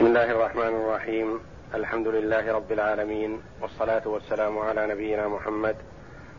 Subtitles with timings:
[0.00, 1.46] بسم الله الرحمن الرحيم.
[1.74, 5.76] الحمد لله رب العالمين والصلاة والسلام على نبينا محمد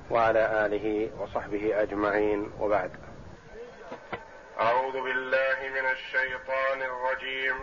[0.10, 2.52] وعلى آله وصحبه أجمعين.
[2.60, 2.92] وبعد.
[4.60, 7.58] أعوذ بالله من الشيطان الرجيم.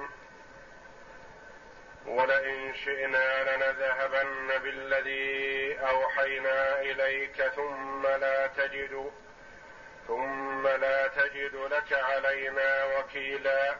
[2.06, 9.10] ولئن شئنا لنذهبن بالذي أوحينا إليك ثم لا تجد
[10.08, 13.76] ثم لا تجد لك علينا وكيلا.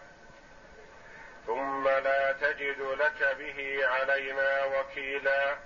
[1.48, 5.56] ثم لا تجد لك به علينا وكيلا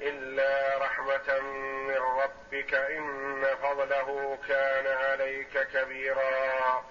[0.00, 1.40] إلا رحمة
[1.88, 6.84] من ربك إن فضله كان عليك كبيرا.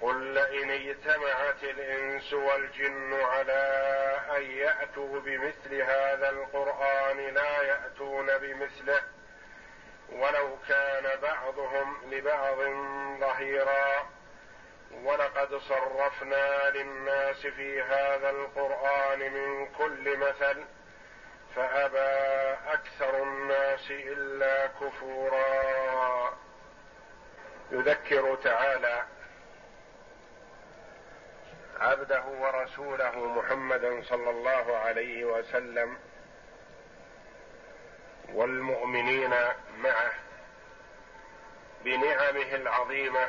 [0.00, 3.62] قل لئن اجتمعت الإنس والجن على
[4.36, 9.02] أن يأتوا بمثل هذا القرآن لا يأتون بمثله
[10.12, 12.58] ولو كان بعضهم لبعض
[13.20, 14.17] ظهيرا.
[15.04, 20.64] ولقد صرفنا للناس في هذا القرآن من كل مثل
[21.56, 26.38] فأبى أكثر الناس إلا كفورا.
[27.70, 29.02] يذكر تعالى
[31.80, 35.98] عبده ورسوله محمدا صلى الله عليه وسلم
[38.32, 39.34] والمؤمنين
[39.78, 40.12] معه
[41.84, 43.28] بنعمه العظيمة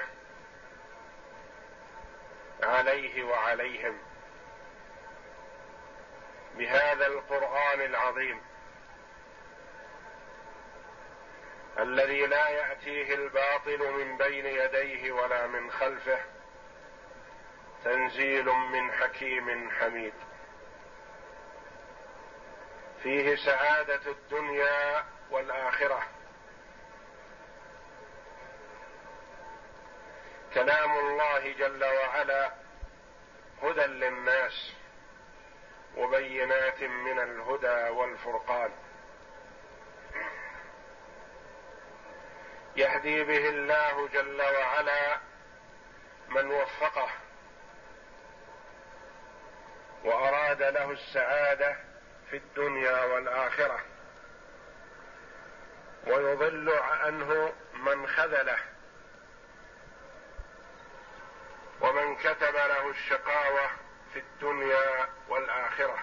[2.63, 3.97] عليه وعليهم.
[6.55, 8.41] بهذا القرآن العظيم.
[11.79, 16.19] الذي لا يأتيه الباطل من بين يديه ولا من خلفه.
[17.83, 20.13] تنزيل من حكيم حميد.
[23.03, 26.03] فيه سعادة الدنيا والآخرة.
[30.53, 32.51] كلام الله جل وعلا
[33.63, 34.73] هدى للناس
[35.97, 38.71] وبينات من الهدى والفرقان.
[42.75, 45.17] يهدي به الله جل وعلا
[46.29, 47.09] من وفقه
[50.03, 51.75] وأراد له السعادة
[52.29, 53.79] في الدنيا والآخرة.
[56.07, 58.59] ويضل عنه من خذله.
[61.81, 63.69] ومن كتب له الشقاوة
[64.13, 65.97] في الدنيا والآخرة.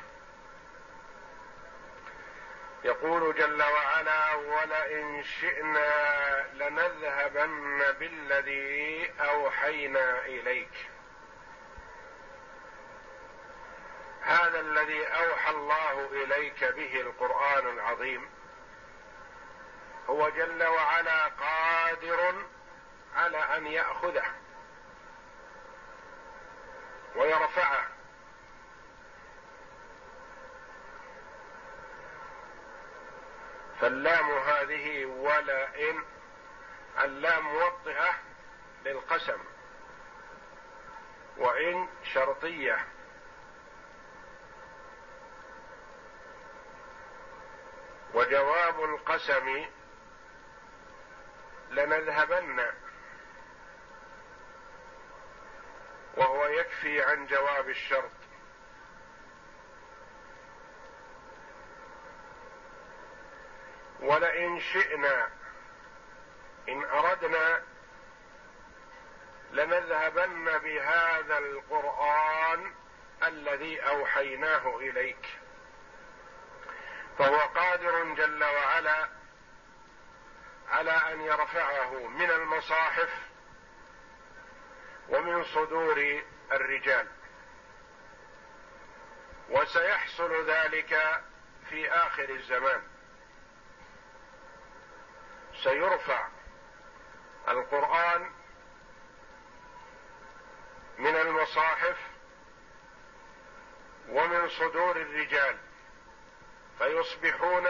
[2.85, 10.89] يقول جل وعلا ولئن شئنا لنذهبن بالذي أوحينا إليك.
[14.23, 18.31] هذا الذي أوحى الله إليك به القرآن العظيم
[20.11, 22.35] هو جل وعلا قادر
[23.17, 24.25] على أن يأخذه.
[27.17, 27.89] ويرفعه
[33.81, 36.05] فاللام هذه ولئن
[37.05, 38.15] اللام موطئة
[38.85, 39.39] للقسم.
[41.37, 42.87] وإن شرطية.
[48.15, 49.67] وجواب القسم
[51.71, 52.67] لنذهبن.
[56.17, 58.11] وهو يكفي عن جواب الشرط.
[64.01, 65.29] ولئن شئنا
[66.69, 67.63] إن أردنا
[69.53, 72.75] لنذهبن بهذا القرآن
[73.23, 75.39] الذي أوحيناه إليك.
[77.19, 79.09] فهو قادر جل وعلا
[80.69, 83.26] على أن يرفعه من المصاحف
[85.09, 86.23] ومن صدور
[86.53, 87.09] الرجال.
[89.51, 91.23] وسيحصل ذلك
[91.71, 92.83] في آخر الزمان.
[95.63, 96.29] سيرفع
[97.49, 98.31] القرآن
[100.99, 101.97] من المصاحف
[104.09, 105.57] ومن صدور الرجال.
[106.79, 107.67] فيصبحون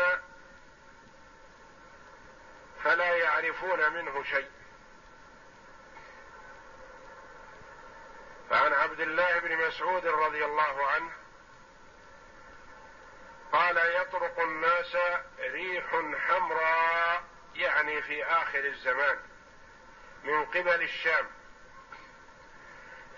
[2.85, 4.56] فلا يعرفون منه شيء.
[8.51, 11.11] فعن عبد الله بن مسعود رضي الله عنه
[13.53, 14.97] قال يطرق الناس
[15.39, 15.85] ريح
[16.29, 19.19] حمراء يعني في آخر الزمان
[20.25, 21.27] من قبل الشام.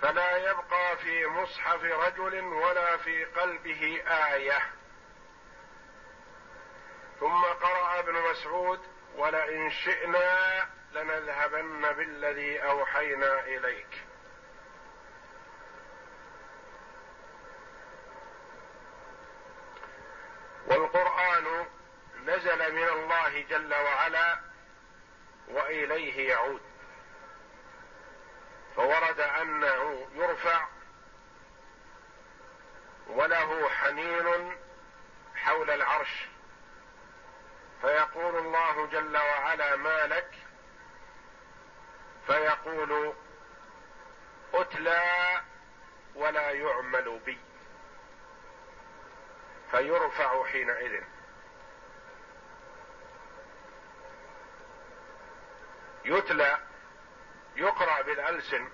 [0.03, 4.59] فلا يبقى في مصحف رجل ولا في قلبه آية.
[7.21, 8.81] ثم قرأ ابن مسعود
[9.17, 14.08] ولئن شئنا لنذهبن بالذي أوحينا إليك.
[22.71, 24.41] من الله جل وعلا
[25.49, 26.63] وإليه يعود.
[28.77, 30.67] فورد أنه يرفع
[33.07, 34.57] وله حنين
[35.35, 36.29] حول العرش.
[37.81, 40.35] فيقول الله جل وعلا ما لك؟
[42.27, 43.15] فيقول
[44.55, 45.43] أتلى
[46.15, 47.39] ولا يعمل بي.
[49.71, 51.03] فيرفع حينئذ.
[56.09, 56.59] يتلى
[57.57, 58.69] يقرأ بالألسن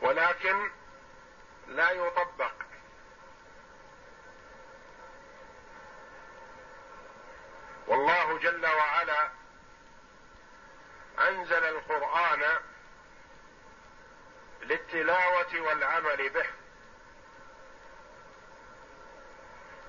[0.00, 0.70] ولكن
[1.66, 2.52] لا يطبق.
[7.86, 9.30] والله جل وعلا
[11.28, 12.42] أنزل القرآن
[14.62, 16.46] للتلاوة والعمل به.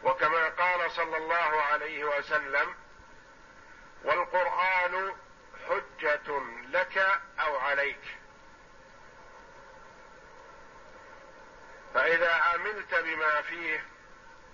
[0.03, 2.75] وكما قال صلى الله عليه وسلم
[4.03, 5.15] والقرآن
[5.69, 6.39] حجة
[6.69, 6.97] لك
[7.39, 8.17] أو عليك.
[11.93, 13.85] فإذا عملت بما فيه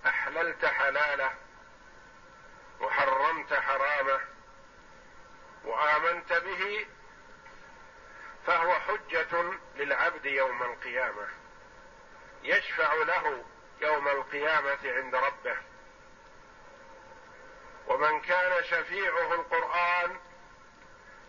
[0.06, 1.34] أحللت حلاله
[2.80, 4.20] وحرمت حرامه
[5.64, 6.88] وآمنت به
[8.48, 11.28] فهو حجة للعبد يوم القيامة.
[12.44, 13.46] يشفع له
[13.82, 15.58] يوم القيامة عند ربه.
[17.88, 20.20] ومن كان شفيعه القرآن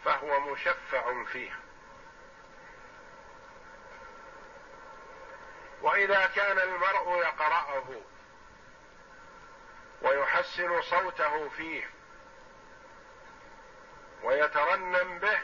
[0.04, 1.52] فهو مشفع فيه
[5.82, 7.84] وإذا كان المرء يقرأه
[10.02, 11.90] ويحسن صوته فيه
[14.22, 15.38] ويترنم به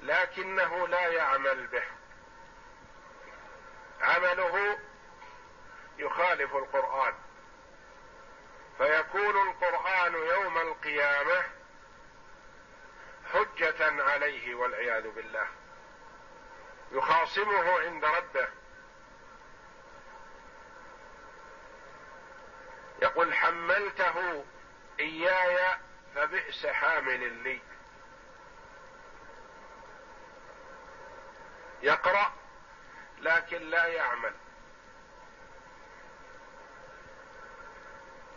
[0.00, 1.84] لكنه لا يعمل به.
[4.00, 4.78] عمله
[5.98, 7.14] يخالف القرآن.
[8.78, 11.57] فيكون القرآن يوم القيامة
[13.32, 15.46] حجة عليه والعياذ بالله.
[16.92, 18.48] يخاصمه عند ربه.
[23.02, 24.44] يقول حملته
[25.00, 25.78] إياي
[26.14, 27.60] فبئس حامل لي.
[31.82, 32.32] يقرأ
[33.18, 34.34] لكن لا يعمل.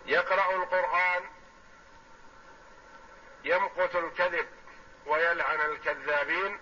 [0.06, 1.24] يقرأ القرآن.
[3.44, 4.61] يمقت الكذب.
[5.06, 6.60] ويلعن الكذابين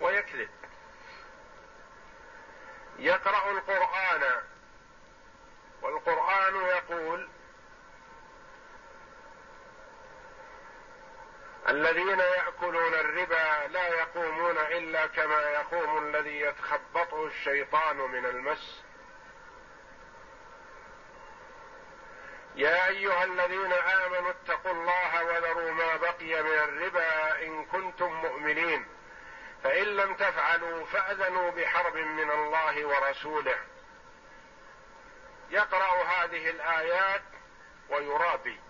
[0.00, 0.50] ويكذب.
[2.98, 4.42] يقرأ القرآن
[5.82, 7.28] والقرآن يقول
[11.68, 18.85] الذين يأكلون الربا لا يقومون إلا كما يقوم الذي يتخبطه الشيطان من المس.
[22.56, 28.86] يا أيها الذين آمنوا اتقوا الله وذروا ما بقي من الربا إن كنتم مؤمنين.
[29.64, 33.58] فإن لم تفعلوا فأذنوا بحرب من الله ورسوله.
[35.50, 37.22] يقرأ هذه الآيات
[37.88, 38.60] ويرابي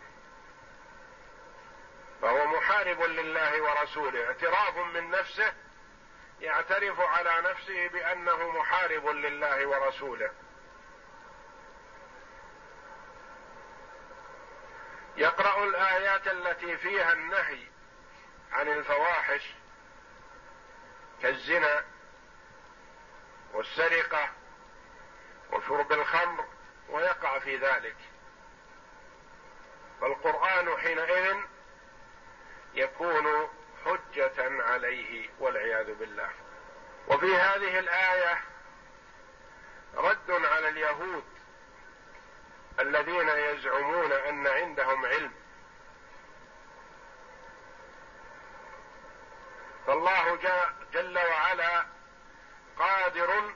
[2.22, 5.52] فهو محارب لله ورسوله اعتراف من نفسه
[6.40, 10.30] يعترف على نفسه بأنه محارب لله ورسوله.
[15.16, 17.66] يقرأ الآيات التي فيها النهي
[18.52, 19.54] عن الفواحش
[21.22, 21.84] كالزنا
[23.52, 24.28] والسرقة
[25.52, 26.44] وشرب الخمر
[26.88, 27.96] ويقع في ذلك.
[30.00, 31.36] فالقرآن حينئذ
[32.74, 33.48] يكون
[33.84, 36.30] حجة عليه والعياذ بالله.
[37.08, 38.40] وفي هذه الآية
[39.94, 41.35] رد على اليهود
[42.80, 45.32] الذين يزعمون أن عندهم علم.
[49.86, 50.36] فالله
[50.92, 51.86] جل وعلا
[52.78, 53.54] قادر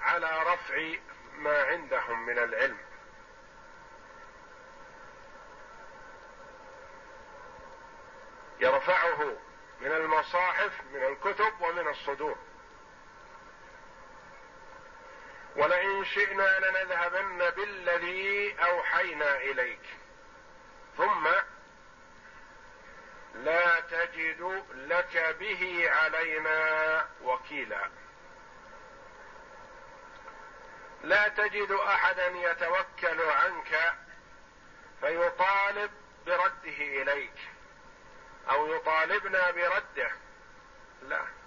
[0.00, 0.94] على رفع
[1.36, 2.78] ما عندهم من العلم.
[8.60, 9.36] يرفعه
[9.80, 12.49] من المصاحف من الكتب ومن الصدور.
[15.60, 19.82] ولئن شئنا لنذهبن بالذي أوحينا إليك.
[20.96, 21.28] ثم
[23.34, 27.90] لا تجد لك به علينا وكيلا.
[31.02, 33.94] لا تجد أحدا يتوكل عنك
[35.00, 35.90] فيطالب
[36.26, 37.38] برده إليك
[38.50, 40.10] أو يطالبنا برده.
[41.02, 41.39] لا.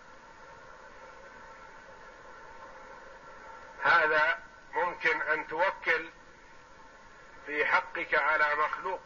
[3.84, 4.40] هذا
[4.74, 6.10] ممكن أن توكل
[7.46, 9.02] في حقك على مخلوق.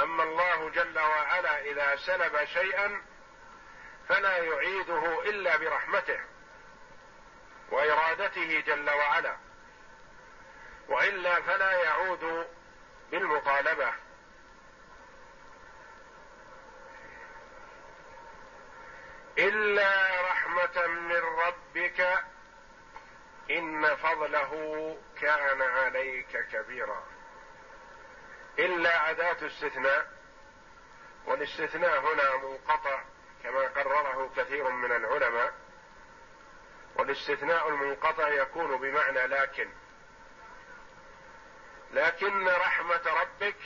[0.00, 3.02] أما الله جل وعلا إذا سلب شيئا
[4.08, 6.20] فلا يعيده إلا برحمته
[7.70, 9.36] وإرادته جل وعلا
[10.88, 12.46] وإلا فلا يعود
[13.10, 13.92] بالمطالبة.
[19.38, 22.24] إلا رحمة من ربك
[23.50, 27.04] إن فضله كان عليك كبيرا.
[28.58, 30.06] إلا أداة استثناء
[31.26, 33.02] والاستثناء هنا منقطع
[33.42, 35.54] كما قرره كثير من العلماء
[36.96, 39.68] والاستثناء المنقطع يكون بمعنى لكن.
[41.92, 43.56] لكن رحمة ربك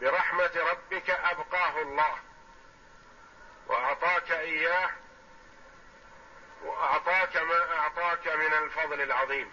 [0.00, 2.18] برحمة ربك أبقاه الله
[3.66, 4.90] وأعطاك إياه
[6.62, 9.52] وأعطاك ما أعطاك من الفضل العظيم.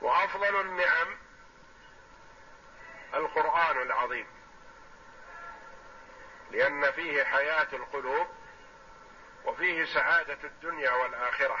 [0.00, 1.18] وأفضل النعم
[3.14, 4.26] القرآن العظيم.
[6.50, 8.26] لأن فيه حياة القلوب
[9.44, 11.58] وفيه سعادة الدنيا والآخرة.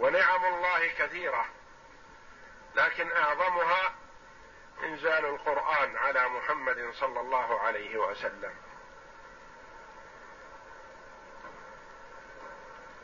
[0.00, 1.46] ونعم الله كثيرة
[2.74, 3.94] لكن أعظمها
[4.82, 8.54] إنزال القرآن على محمد صلى الله عليه وسلم.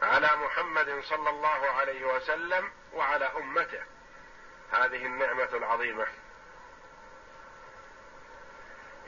[0.03, 3.83] على محمد صلى الله عليه وسلم وعلى أمته.
[4.73, 6.07] هذه النعمة العظيمة.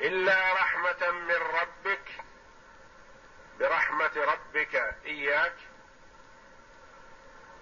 [0.00, 2.12] إلا رحمة من ربك
[3.59, 5.57] برحمة ربك إياك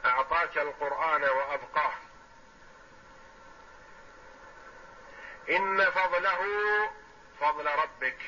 [0.05, 1.93] أعطاك القرآن وأبقاه.
[5.51, 6.41] إن فضله
[7.41, 8.19] فضل ربك.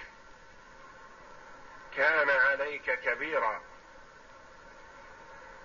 [1.96, 3.67] كان عليك كبيرا.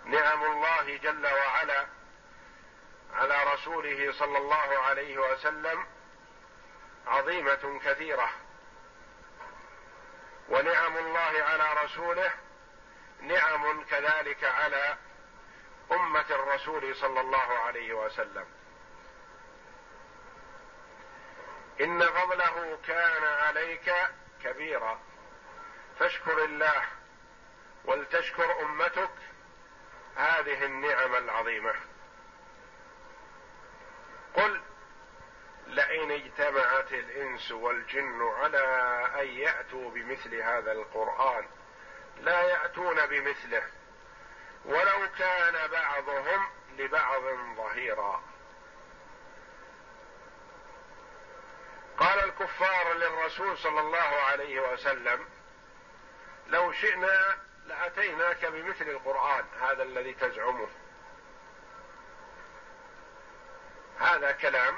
[0.05, 1.85] نعم الله جل وعلا
[3.13, 5.85] على رسوله صلى الله عليه وسلم
[7.07, 8.29] عظيمة كثيرة.
[10.49, 12.31] ونعم الله على رسوله
[13.21, 14.97] نعم كذلك على
[15.91, 18.45] أمة الرسول صلى الله عليه وسلم.
[21.81, 23.93] إن فضله كان عليك
[24.43, 24.99] كبيرا.
[25.99, 26.83] فاشكر الله
[27.85, 29.09] ولتشكر أمتك
[30.15, 31.73] هذه النعم العظيمة.
[34.33, 34.61] قل
[35.67, 38.59] لئن اجتمعت الإنس والجن على
[39.21, 41.47] أن يأتوا بمثل هذا القرآن
[42.21, 43.63] لا يأتون بمثله
[44.65, 47.21] ولو كان بعضهم لبعض
[47.57, 48.23] ظهيرا.
[51.97, 55.25] قال الكفار للرسول صلى الله عليه وسلم
[56.47, 60.67] لو شئنا لأتيناك بمثل القرآن هذا الذي تزعمه.
[63.99, 64.77] هذا كلام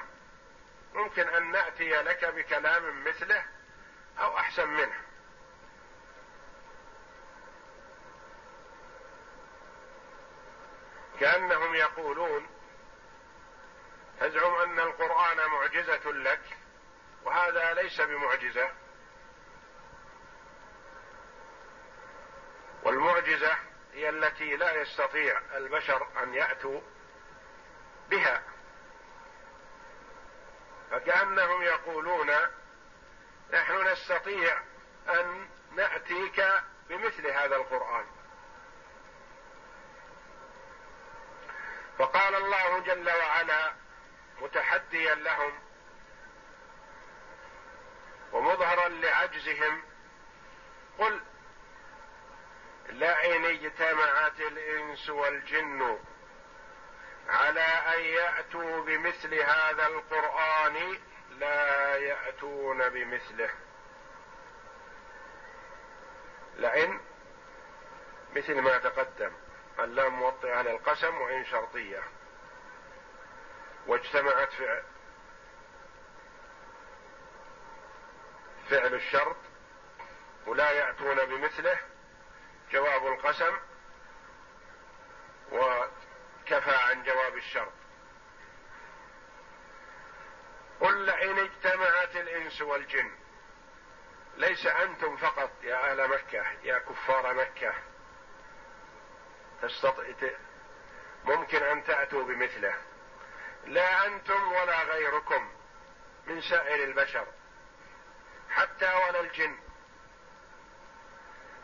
[0.94, 3.46] ممكن أن نأتي لك بكلام مثله
[4.20, 5.02] أو أحسن منه.
[11.20, 12.48] كأنهم يقولون
[14.20, 16.58] تزعم أن القرآن معجزة لك
[17.24, 18.85] وهذا ليس بمعجزة.
[22.96, 23.58] والمعجزة
[23.94, 26.82] هي التي لا يستطيع البشر أن يأتوا
[28.10, 28.44] بها.
[30.92, 32.32] فكأنهم يقولون
[33.54, 34.62] نحن نستطيع
[35.10, 36.46] أن نأتيك
[36.90, 38.06] بمثل هذا القرآن.
[41.98, 43.74] فقال الله جل وعلا
[44.42, 45.60] متحديا لهم
[48.32, 49.84] ومظهرا لعجزهم
[50.98, 51.22] قل
[52.90, 56.00] لئن اجتمعت الإنس والجن
[57.30, 60.98] على أن يأتوا بمثل هذا القرآن
[61.30, 63.50] لا يأتون بمثله.
[66.56, 67.00] لئن
[68.36, 69.32] مثل ما تقدم
[69.80, 72.04] اللام موطئه للقسم وإن شرطية.
[73.88, 74.84] واجتمعت فعل
[78.70, 79.38] فعل الشرط
[80.48, 81.80] ولا يأتون بمثله
[82.76, 83.58] جواب القسم
[85.52, 87.74] وكفى عن جواب الشرط.
[90.80, 93.12] قل لئن اجتمعت الإنس والجن
[94.38, 97.74] ليس أنتم فقط يا أهل مكة يا كفار مكة.
[101.26, 102.76] ممكن أن تأتوا بمثله.
[103.66, 105.52] لا أنتم ولا غيركم
[106.28, 107.28] من سائر البشر
[108.50, 109.65] حتى ولا الجن.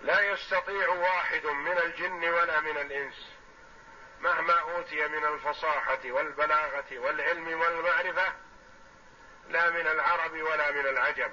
[0.01, 3.31] لا يستطيع واحد من الجن ولا من الإنس
[4.19, 8.33] مهما أوتي من الفصاحة والبلاغة والعلم والمعرفة
[9.49, 11.31] لا من العرب ولا من العجم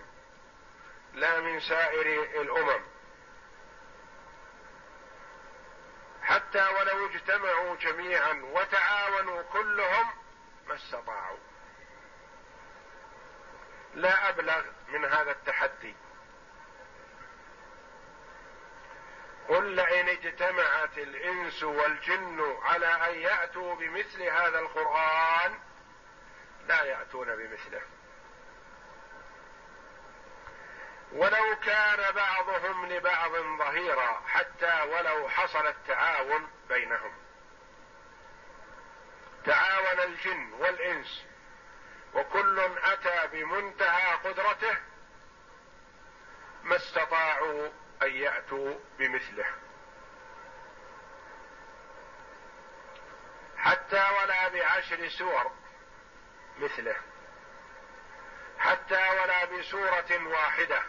[1.15, 2.85] لا من سائر الأمم.
[6.23, 10.07] حتى ولو اجتمعوا جميعا وتعاونوا كلهم
[10.67, 11.39] ما استطاعوا.
[13.95, 15.95] لا أبلغ من هذا التحدي.
[19.49, 25.59] قل لئن اجتمعت الإنس والجن على أن يأتوا بمثل هذا القرآن
[26.67, 27.83] لا يأتون بمثله.
[31.13, 37.13] ولو كان بعضهم لبعض ظهيرا حتى ولو حصل التعاون بينهم.
[39.45, 41.25] تعاون الجن والإنس
[42.15, 44.77] وكل أتى بمنتهى قدرته
[46.63, 47.69] ما استطاعوا
[48.03, 49.47] أن يأتوا بمثله.
[53.57, 55.53] حتى ولا بعشر سور
[56.59, 56.97] مثله.
[58.59, 60.83] حتى ولا بسورة واحدة.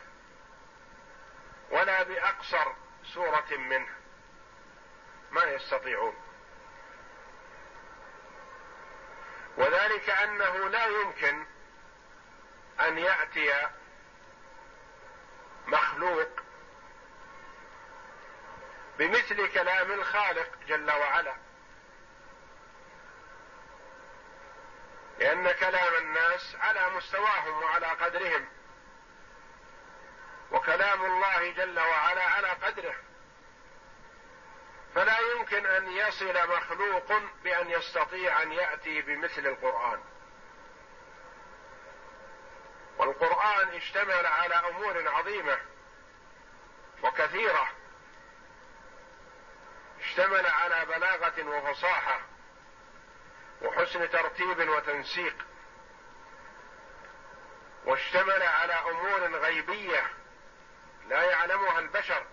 [1.71, 2.73] ولا بأقصر
[3.13, 3.89] سورة منه.
[5.31, 6.15] ما يستطيعون.
[9.57, 11.45] وذلك أنه لا يمكن
[12.79, 13.67] أن يأتي
[15.67, 16.48] مخلوق
[18.99, 21.35] بمثل كلام الخالق جل وعلا.
[25.19, 28.49] لأن كلام الناس على مستواهم وعلى قدرهم.
[30.51, 32.95] وكلام الله جل وعلا على قدره.
[34.95, 37.13] فلا يمكن أن يصل مخلوق
[37.43, 40.03] بأن يستطيع أن يأتي بمثل القرآن.
[42.97, 45.59] والقرآن اشتمل على أمور عظيمة
[47.03, 47.78] وكثيرة.
[50.09, 52.21] اشتمل على بلاغة وفصاحة
[53.61, 55.45] وحسن ترتيب وتنسيق
[57.85, 60.09] واشتمل على أمور غيبية
[61.07, 62.25] لا يعلمها البشر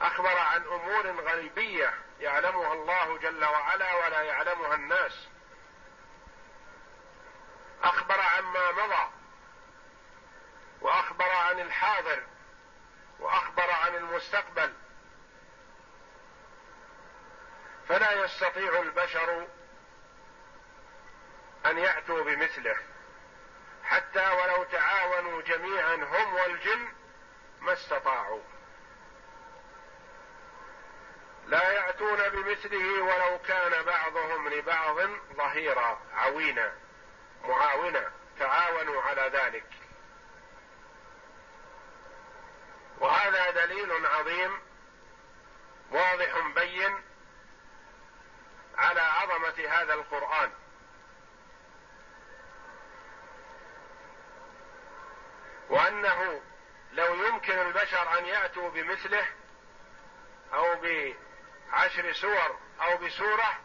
[0.00, 5.28] أخبر عن أمور غيبية يعلمها الله جل وعلا ولا يعلمها الناس
[7.82, 9.10] أخبر عما مضى
[10.80, 12.22] وأخبر عن الحاضر
[13.20, 14.74] وأخبر عن المستقبل.
[17.88, 19.46] فلا يستطيع البشر
[21.66, 22.76] أن يأتوا بمثله.
[23.84, 26.88] حتى ولو تعاونوا جميعا هم والجن
[27.60, 28.42] ما استطاعوا.
[31.46, 34.96] لا يأتون بمثله ولو كان بعضهم لبعض
[35.36, 36.74] ظهيرا عوينا
[37.44, 39.66] معاونا تعاونوا على ذلك.
[42.98, 44.60] وهذا دليل عظيم
[45.90, 47.05] واضح بين
[48.78, 50.52] على عظمة هذا القرآن.
[55.68, 56.42] وأنه
[56.92, 59.26] لو يمكن البشر أن يأتوا بمثله
[60.52, 63.60] أو بعشر سور أو بسورة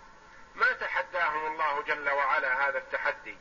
[0.56, 3.38] ما تحداهم الله جل وعلا هذا التحدي.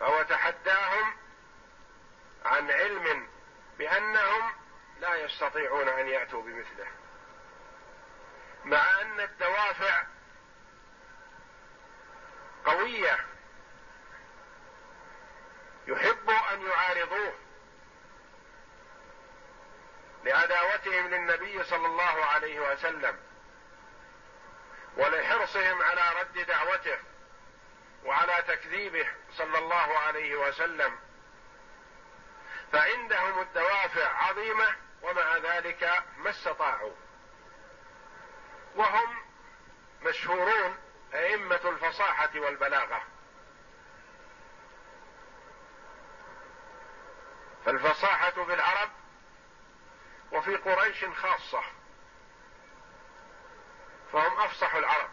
[0.00, 1.16] فهو تحداهم
[2.44, 3.28] عن علم
[3.78, 4.52] بأنهم
[5.00, 7.01] لا يستطيعون أن يأتوا بمثله.
[8.64, 10.04] مع أن الدوافع
[12.64, 13.26] قوية.
[15.86, 17.34] يحب أن يعارضوه.
[20.24, 23.18] لعداوتهم للنبي صلى الله عليه وسلم.
[24.96, 26.98] ولحرصهم على رد دعوته.
[28.04, 30.98] وعلى تكذيبه صلى الله عليه وسلم.
[32.72, 36.94] فعندهم الدوافع عظيمة ومع ذلك ما استطاعوا.
[38.76, 39.22] وهم
[40.02, 40.76] مشهورون
[41.14, 43.02] أئمة الفصاحة والبلاغة.
[47.64, 48.90] فالفصاحة في العرب
[50.32, 51.62] وفي قريش خاصة
[54.12, 55.10] فهم أفصح العرب.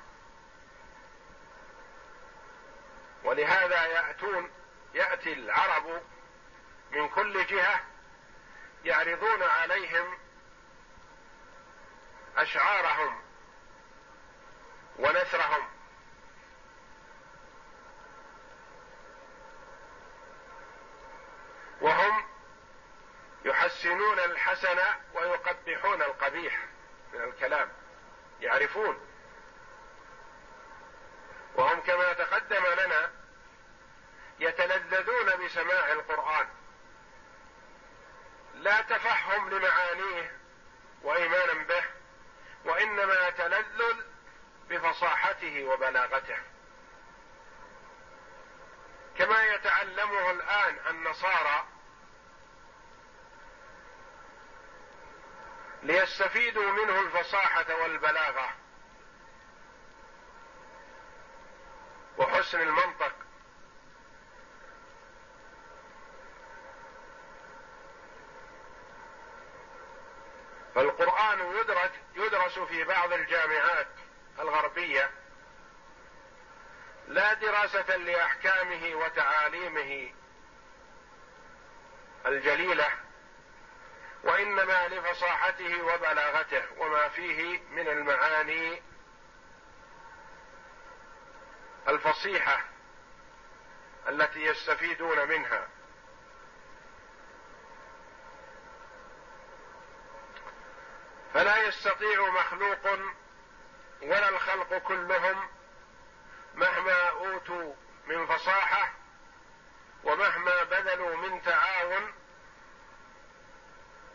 [3.24, 4.52] ولهذا يأتون
[4.93, 6.02] يأتي العرب
[6.91, 7.82] من كل جهة
[8.84, 10.17] يعرضون عليهم
[12.38, 13.22] أشعارهم
[14.99, 15.69] ونثرهم.
[21.81, 22.25] وهم
[23.45, 24.79] يحسنون الحسن
[25.13, 26.65] ويقبحون القبيح
[27.13, 27.71] من الكلام
[28.41, 29.07] يعرفون.
[31.55, 33.12] وهم كما تقدم لنا
[34.39, 36.47] يتلذذون بسماع القرآن.
[38.53, 40.39] لا تفهم لمعانيه
[41.03, 41.83] وإيمانا به
[42.65, 44.09] وإنما تلذذ
[44.69, 46.38] بفصاحته وبلاغته.
[49.17, 51.65] كما يتعلمه الآن النصارى
[55.84, 58.53] ليستفيدوا منه الفصاحة والبلاغة
[62.17, 63.13] وحسن المنطق.
[70.75, 73.88] فالقرآن يدرس يدرس في بعض الجامعات.
[74.39, 75.12] الغربية
[77.08, 80.13] لا دراسة لأحكامه وتعاليمه
[82.25, 82.89] الجليلة
[84.23, 88.82] وإنما لفصاحته وبلاغته وما فيه من المعاني
[91.88, 92.63] الفصيحة
[94.08, 95.67] التي يستفيدون منها.
[101.34, 102.99] فلا يستطيع مخلوق
[104.01, 105.47] ولا الخلق كلهم
[106.55, 107.73] مهما أوتوا
[108.07, 108.91] من فصاحة
[110.03, 112.13] ومهما بذلوا من تعاون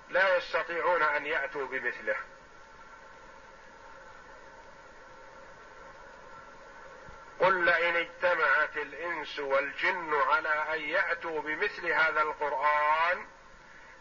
[0.08, 2.16] لا يستطيعون أن يأتوا بمثله.
[7.40, 13.26] قل لئن اجتمعت الإنس والجن على أن يأتوا بمثل هذا القرآن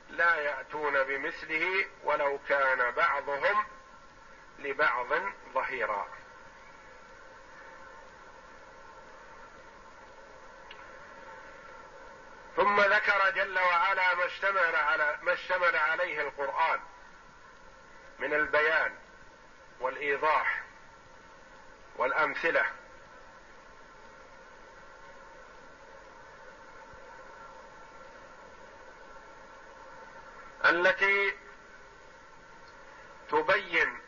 [0.10, 3.66] لا يأتون بمثله ولو كان بعضهم
[4.60, 5.08] لبعض
[5.54, 6.08] ظهيرا.
[12.56, 16.80] ثم ذكر جل وعلا ما اشتمل على ما اشتمل عليه القرآن
[18.20, 18.96] من البيان
[19.80, 20.64] والإيضاح
[21.96, 22.66] والأمثلة.
[30.66, 31.38] التي
[33.30, 34.03] تبين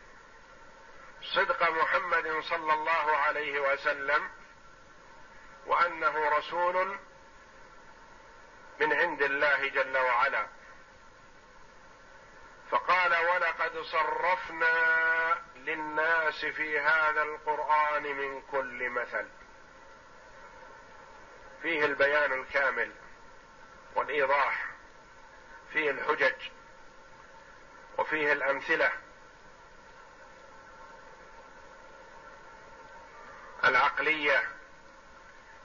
[1.25, 4.29] صدق محمد صلى الله عليه وسلم
[5.65, 6.97] وأنه رسول
[8.79, 10.47] من عند الله جل وعلا.
[12.71, 19.27] فقال ولقد صرفنا للناس في هذا القرآن من كل مثل.
[21.61, 22.91] فيه البيان الكامل
[23.95, 24.65] والإيضاح
[25.73, 26.49] فيه الحجج
[27.97, 28.91] وفيه الأمثلة
[33.65, 34.43] العقلية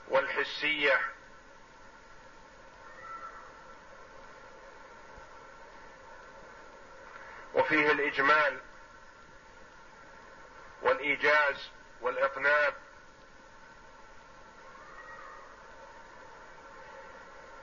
[0.07, 1.01] والحسية.
[7.53, 8.61] وفيه الإجمال
[10.81, 12.73] والإيجاز والإطناب.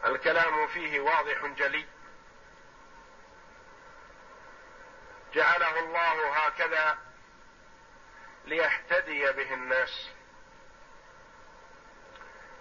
[0.05, 1.87] الكلام فيه واضح جلي.
[5.35, 6.99] جعله الله هكذا
[8.45, 10.18] ليهتدي به الناس.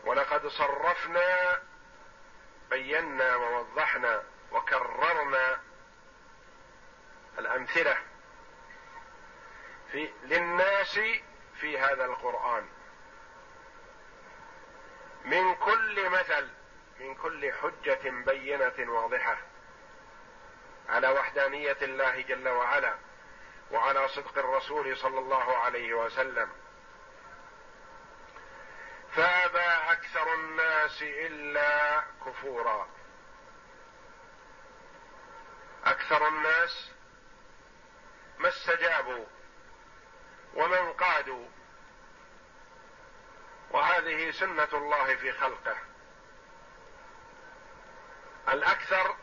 [0.05, 1.61] ولقد صرفنا
[2.69, 5.59] بينا ووضحنا وكررنا
[7.39, 7.97] الأمثلة
[9.91, 10.99] في للناس
[11.59, 12.67] في هذا القرآن.
[15.25, 16.49] من كل مثل
[16.99, 19.37] من كل حجة بينة واضحة
[20.89, 22.95] على وحدانية الله جل وعلا
[23.71, 26.49] وعلى صدق الرسول صلى الله عليه وسلم.
[29.17, 32.89] فابى أكثر الناس إلا كفورا.
[35.85, 36.91] أكثر الناس
[38.37, 39.25] ما استجابوا
[40.53, 41.47] ومن قادوا
[43.71, 45.77] وهذه سنة الله في خلقه.
[48.49, 49.15] الأكثر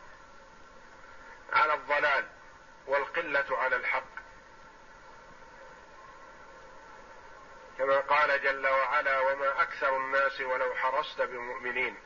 [1.52, 2.28] على الضلال
[2.86, 4.13] والقلة على الحق.
[7.78, 11.96] كما قال جل وعلا وما أكثر الناس ولو حرصت بمؤمنين.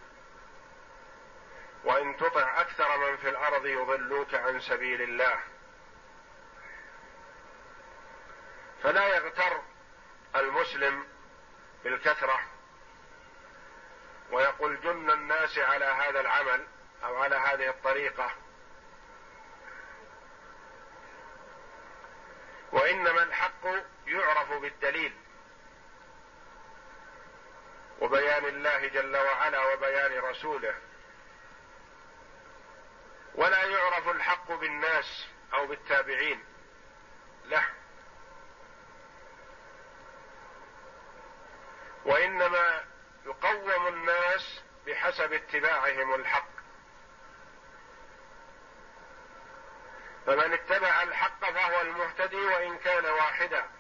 [1.85, 5.41] وإن تطع أكثر من في الأرض يضلوك عن سبيل الله.
[8.83, 9.63] فلا يغتر
[10.37, 11.07] المسلم
[11.85, 12.41] بالكثرة.
[14.31, 16.67] ويقول جن الناس على هذا العمل
[17.05, 18.31] أو على هذه الطريقة.
[22.73, 23.65] وإنما الحق
[24.07, 25.28] يعرف بالدليل.
[28.01, 30.75] وبيان الله جل وعلا وبيان رسوله.
[33.35, 36.45] ولا يعرف الحق بالناس أو بالتابعين.
[37.45, 37.65] له
[42.05, 42.85] وإنما
[43.27, 46.49] يقوم الناس بحسب اتباعهم الحق.
[50.27, 53.78] فمن اتبع الحق فهو المهتدي وإن كان واحدا.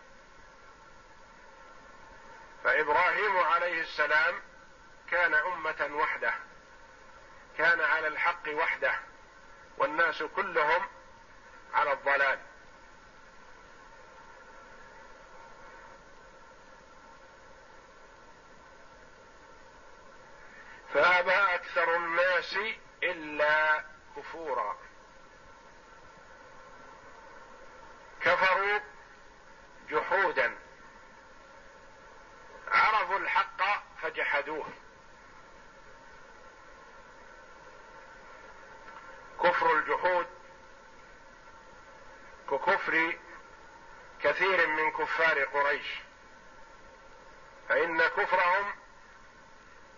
[3.18, 4.34] فابراهيم عليه السلام
[5.10, 6.34] كان أمة وحده
[7.58, 8.94] كان على الحق وحده
[9.78, 10.88] والناس كلهم
[11.74, 12.38] على الضلال.
[20.94, 22.58] فأبى أكثر الناس
[23.02, 23.84] إلا
[24.16, 24.76] كفورا.
[28.20, 28.80] كفروا
[29.90, 30.67] جحودا.
[32.72, 34.66] عرفوا الحق فجحدوه.
[39.42, 40.26] كفر الجحود
[42.50, 43.18] ككفر
[44.22, 45.86] كثير من كفار قريش.
[47.68, 48.74] فإن كفرهم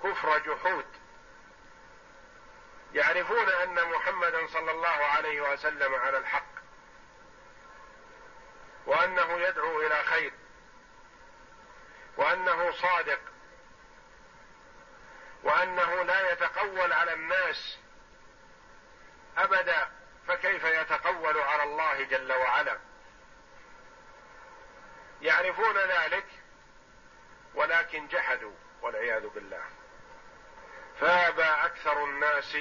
[0.05, 0.87] كفر جحود.
[2.93, 6.51] يعرفون أن محمدا صلى الله عليه وسلم على الحق
[8.87, 10.33] وأنه يدعو إلى خير.
[12.21, 13.21] وأنه صادق.
[15.43, 17.79] وأنه لا يتقول على الناس
[19.37, 19.91] أبدا
[20.27, 22.79] فكيف يتقول على الله جل وعلا.
[25.23, 26.27] يعرفون ذلك
[27.55, 29.65] ولكن جحدوا والعياذ بالله.
[31.01, 32.57] فابى أكثر الناس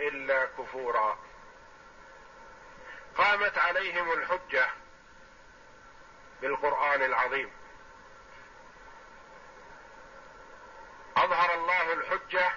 [0.00, 1.18] إلا كفورا.
[3.16, 4.66] قامت عليهم الحجة
[6.40, 7.65] بالقرآن العظيم.
[11.16, 12.52] أظهر الله الحجة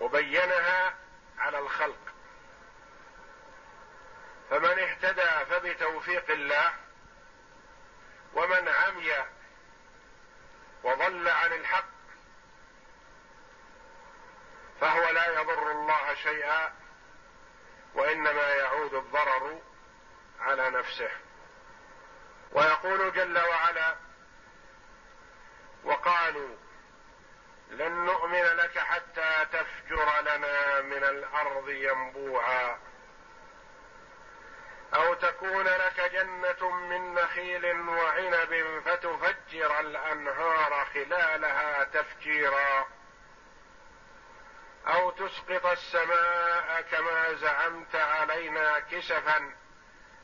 [0.00, 0.94] وبينها
[1.38, 1.98] على الخلق.
[4.50, 6.74] فمن اهتدى فبتوفيق الله
[8.34, 9.12] ومن عمي
[10.82, 11.84] وضل عن الحق
[14.80, 16.72] فهو لا يضر الله شيئا
[17.94, 19.60] وإنما يعود الضرر
[20.40, 21.10] على نفسه.
[22.52, 23.96] ويقول جل وعلا
[25.84, 26.56] وقالوا
[27.70, 32.78] لن نؤمن لك حتى تفجر لنا من الأرض ينبوعا
[34.94, 42.88] أو تكون لك جنة من نخيل وعنب فتفجر الأنهار خلالها تفجيرا
[44.86, 49.54] أو تسقط السماء كما زعمت علينا كسفا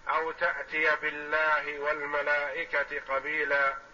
[0.09, 3.90] أو تأتي بالله والملائكة قبيلا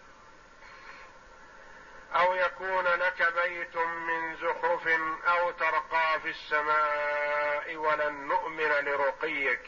[2.16, 4.88] أو يكون لك بيت من زخرف
[5.28, 9.60] أو ترقى في السماء ولن نؤمن لرقيك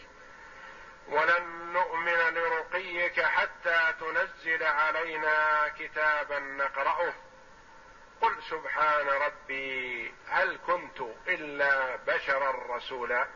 [1.08, 7.12] ولن نؤمن لرقيك حتى تنزل علينا كتابا نقرأه.
[8.20, 13.28] قل سبحان ربي هل كنت إلا بشرا رسولا؟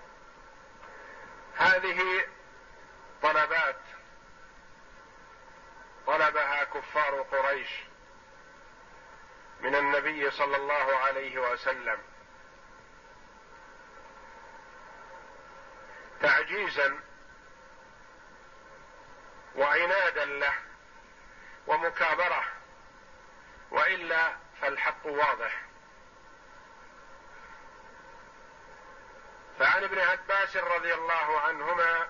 [1.56, 2.24] هذه
[3.22, 3.80] طلبات
[6.06, 7.91] طلبها كفار قريش.
[9.62, 11.98] من النبي صلى الله عليه وسلم.
[16.20, 17.00] تعجيزا
[19.54, 20.54] وعنادا له
[21.66, 22.44] ومكابرة
[23.70, 25.62] وإلا فالحق واضح.
[29.58, 32.08] فعن ابن عباس رضي الله عنهما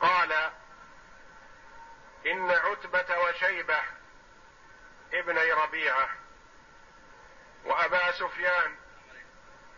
[0.00, 0.52] قال
[2.26, 3.82] إن عتبة وشيبة
[5.12, 6.08] ابني ربيعة
[7.64, 8.76] وأبا سفيان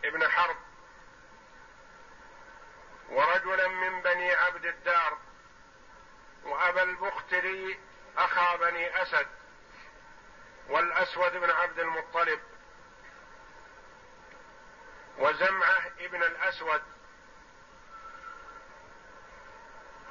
[0.05, 0.57] ابن حرب
[3.09, 5.19] ورجلا من بني عبد الدار
[6.45, 7.81] وأبا البختري
[8.17, 9.27] أخا بني أسد
[10.69, 12.41] والأسود بن عبد المطلب
[15.19, 16.83] وزمعة ابن الأسود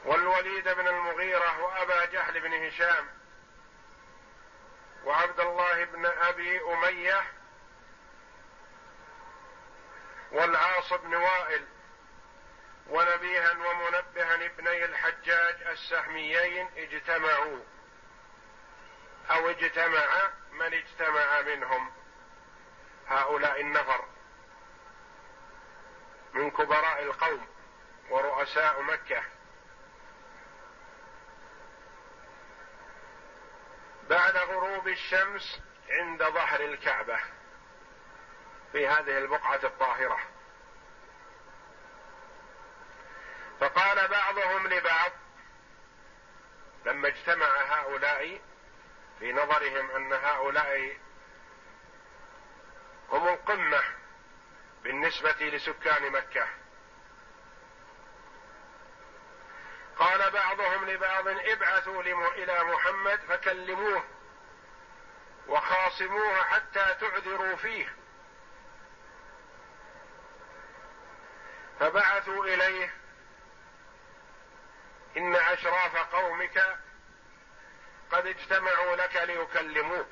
[0.05, 3.09] والوليد بن المغيرة وأبا جهل بن هشام
[5.03, 7.23] وعبد الله بن أبي أمية
[10.31, 11.65] والعاص بن وائل
[12.89, 17.59] ونبيها ومنبها ابني الحجاج السهميين اجتمعوا
[19.31, 21.91] أو اجتمع من اجتمع منهم.
[23.07, 24.05] هؤلاء النفر
[26.33, 27.47] من كبراء القوم
[28.09, 29.23] ورؤساء مكة.
[34.09, 37.19] بعد غروب الشمس عند ظهر الكعبة
[38.71, 40.19] في هذه البقعة الطاهرة.
[43.59, 45.11] فقال بعضهم لبعض
[46.85, 48.41] لما اجتمع هؤلاء
[49.19, 50.97] في نظرهم أن هؤلاء
[53.09, 53.83] هم القمة
[54.83, 56.47] بالنسبة لسكان مكة
[60.29, 62.01] بعضهم لبعض ابعثوا
[62.33, 64.03] إلى محمد فكلموه
[65.47, 67.95] وخاصموه حتى تعذروا فيه.
[71.79, 72.93] فبعثوا إليه
[75.17, 76.77] إن أشراف قومك
[78.11, 80.09] قد اجتمعوا لك ليكلموك.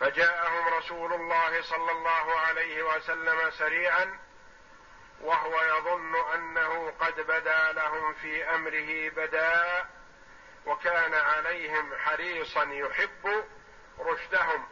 [0.00, 4.18] فجاءهم رسول الله صلى الله عليه وسلم سريعا
[5.20, 9.84] وهو يظن أنه قد بدا لهم في أمره بدا
[10.66, 13.44] وكان عليهم حريصا يحب
[13.98, 14.68] رشدهم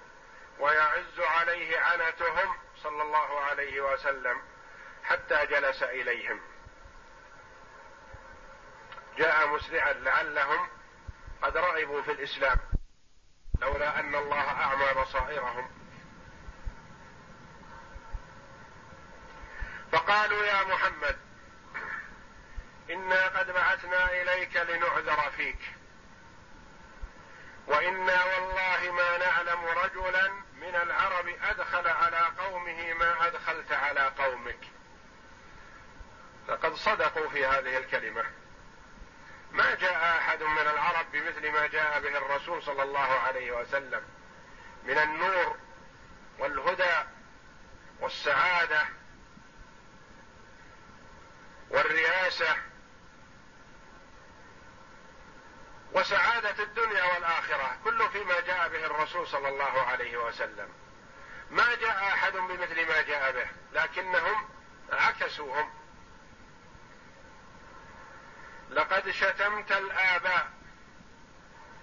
[0.59, 4.43] ويعز عليه عنتهم صلى الله عليه وسلم
[5.05, 6.41] حتى جلس إليهم.
[9.17, 10.69] جاء مسرعا لعلهم
[11.43, 12.59] قد رغبوا في الإسلام
[13.61, 15.82] لولا أن الله أعمى بصائرهم.
[19.93, 21.19] فقالوا يا محمد
[22.91, 25.59] إنا قد بعثنا إليك لنعذر فيك.
[27.67, 34.61] وإنا والله ما نعلم رجلا من العرب أدخل على قومه ما أدخلت على قومك.
[36.49, 38.25] لقد صدقوا في هذه الكلمة.
[39.53, 44.03] ما جاء أحد من العرب بمثل ما جاء به الرسول صلى الله عليه وسلم
[44.85, 45.57] من النور
[46.39, 47.09] والهدى
[48.01, 48.87] والسعادة
[51.73, 52.57] والرياسه
[55.93, 60.69] وسعادة الدنيا والآخرة كله فيما جاء به الرسول صلى الله عليه وسلم.
[61.51, 64.49] ما جاء أحد بمثل ما جاء به لكنهم
[64.93, 65.71] عكسوهم
[68.71, 70.51] لقد شتمت الآباء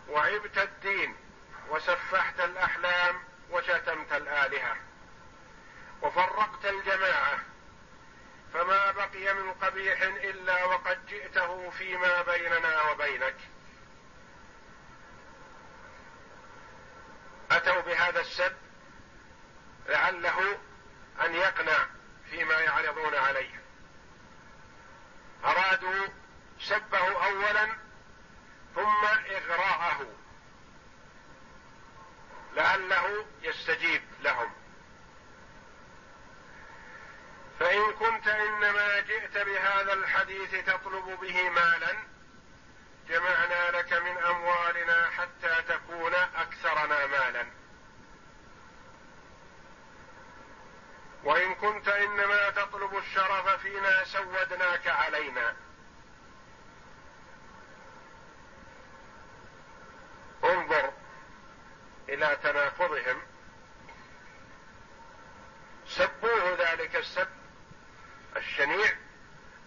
[0.10, 1.16] وعبت الدين
[1.70, 4.78] وسفحت الأحلام وشتمت الآلهة
[6.02, 7.40] وفرقت الجماعة.
[8.54, 13.36] فما بقي من قبيح إلا وقد جئته فيما بيننا وبينك.
[17.52, 18.56] أتوا بهذا السب
[19.88, 20.58] لعله
[21.26, 21.88] أن يقنع
[22.30, 23.62] فيما يعرضون عليه.
[25.46, 26.08] أرادوا
[26.60, 27.68] سبه اولا
[28.76, 30.16] ثم إغراءه.
[32.56, 34.54] لعله يستجيب لهم.
[37.60, 41.96] فإن كنت إنما جئت بهذا الحديث تطلب به مالا
[43.08, 47.46] جمعنا لك من أموالنا حتى تكون أكثرنا مالا.
[51.24, 55.56] وإن كنت إنما تطلب الشرف فينا سودناك علينا.
[60.44, 60.94] انظر
[62.10, 63.22] إلى تناقضهم.
[65.88, 67.39] سبوه ذلك السب
[68.40, 68.98] الشنيع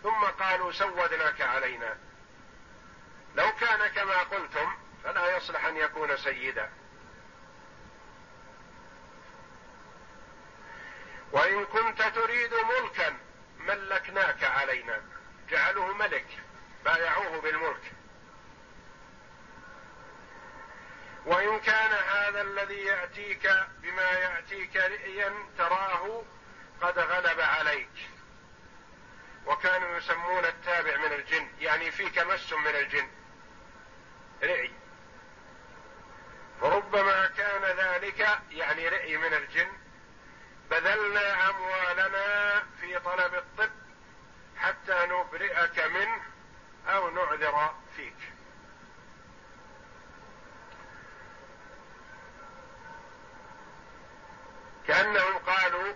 [0.02, 1.98] ثم قالوا سودناك علينا.
[3.34, 6.70] لو كان كما قلتم فلا يصلح أن يكون سيدا.
[11.32, 13.16] وإن كنت تريد ملكا
[13.58, 15.02] ملكناك علينا.
[15.50, 16.26] جعلوه ملك
[16.84, 17.92] بايعوه بالملك.
[21.26, 26.22] وإن كان هذا الذي يأتيك بما يأتيك رئيا تراه
[26.80, 28.08] قد غلب عليك.
[29.46, 33.08] وكانوا يسمون التابع من الجن يعني فيك مس من الجن.
[34.42, 34.72] رئي
[36.60, 39.72] فربما كان ذلك يعني رئي من الجن.
[40.70, 43.70] بذلنا أموالنا في طلب الطب
[44.56, 46.22] حتى نبرئك منه
[46.86, 48.16] أو نعذر فيك.
[54.86, 55.94] كأنهم قالوا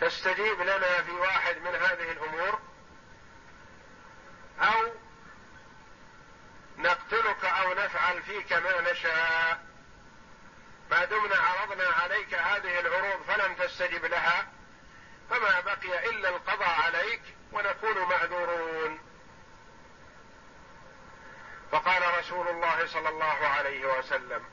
[0.00, 2.60] تستجيب لنا في واحد من هذه الأمور
[4.60, 4.92] أو
[6.78, 9.66] نقتلك أو نفعل فيك ما نشاء.
[10.90, 14.48] ما دمنا عرضنا عليك هذه العروض فلم تستجب لها
[15.30, 17.22] فما بقي إلا القضاء عليك
[17.52, 19.00] ونكون معذورون.
[21.72, 24.44] فقال رسول الله صلى الله عليه وسلم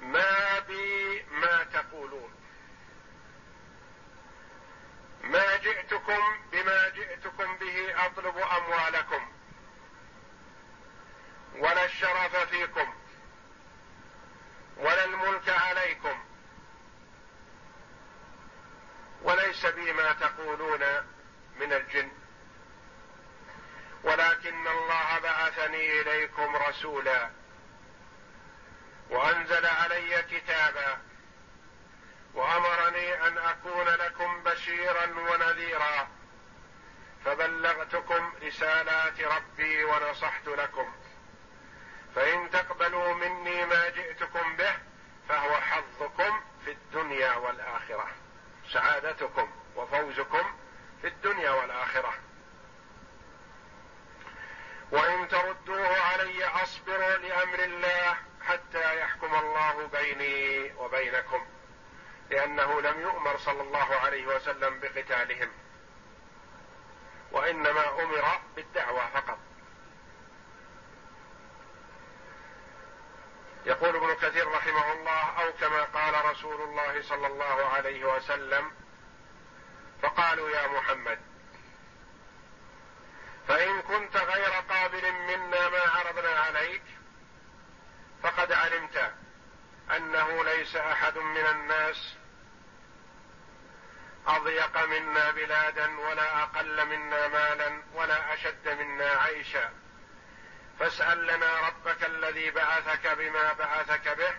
[0.00, 2.41] ما بي ما تقولون.
[5.22, 9.32] ما جئتكم بما جئتكم به أطلب أموالكم
[11.58, 12.94] ولا الشرف فيكم
[14.76, 16.24] ولا الملك عليكم
[19.22, 20.80] وليس بي ما تقولون
[21.60, 22.10] من الجن
[24.04, 27.30] ولكن الله بعثني إليكم رسولا
[29.10, 30.98] وأنزل علي كتابا
[32.34, 36.08] وأمرني أن أكون لكم بشيرا ونذيرا.
[37.24, 40.92] فبلغتكم رسالات ربي ونصحت لكم.
[42.14, 44.74] فإن تقبلوا مني ما جئتكم به
[45.28, 48.08] فهو حظكم في الدنيا والآخرة.
[48.72, 50.56] سعادتكم وفوزكم
[51.02, 52.14] في الدنيا والآخرة.
[54.90, 58.16] وإن تردوه علي أصبر لأمر الله
[58.48, 61.46] حتى يحكم الله بيني وبينكم.
[62.32, 65.48] لأنه لم يؤمر صلى الله عليه وسلم بقتالهم
[67.32, 69.38] وإنما أمر بالدعوة فقط.
[73.66, 78.72] يقول ابن كثير رحمه الله أو كما قال رسول الله صلى الله عليه وسلم
[80.02, 81.18] فقالوا يا محمد
[83.48, 86.82] فإن كنت غير قابل منا ما عرضنا عليك
[88.22, 89.14] فقد علمت
[89.96, 92.21] أنه ليس أحد من الناس
[94.26, 99.72] أضيق منا بلادا ولا أقل منا مالا ولا أشد منا عيشا.
[100.80, 104.34] فاسأل لنا ربك الذي بعثك بما بعثك به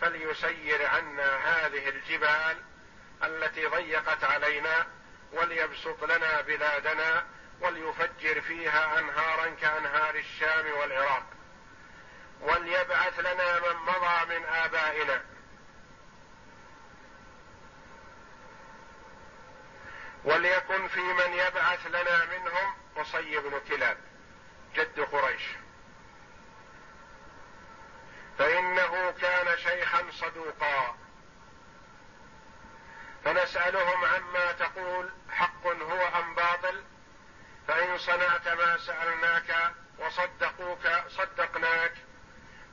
[0.00, 2.56] فليسير عنا هذه الجبال
[3.22, 4.86] التي ضيقت علينا
[5.32, 7.26] وليبسط لنا بلادنا
[7.60, 11.26] وليفجر فيها أنهارا كأنهار الشام والعراق.
[12.40, 15.24] وليبعث لنا من مضى من آبائنا.
[20.28, 23.98] وليكن في من يبعث لنا منهم قصي بن كلاب
[24.74, 25.42] جد قريش.
[28.38, 30.96] فإنه كان شيخا صدوقا.
[33.24, 36.84] فنسألهم عما تقول حق هو أم باطل؟
[37.68, 41.94] فإن صنعت ما سألناك وصدقوك صدقناك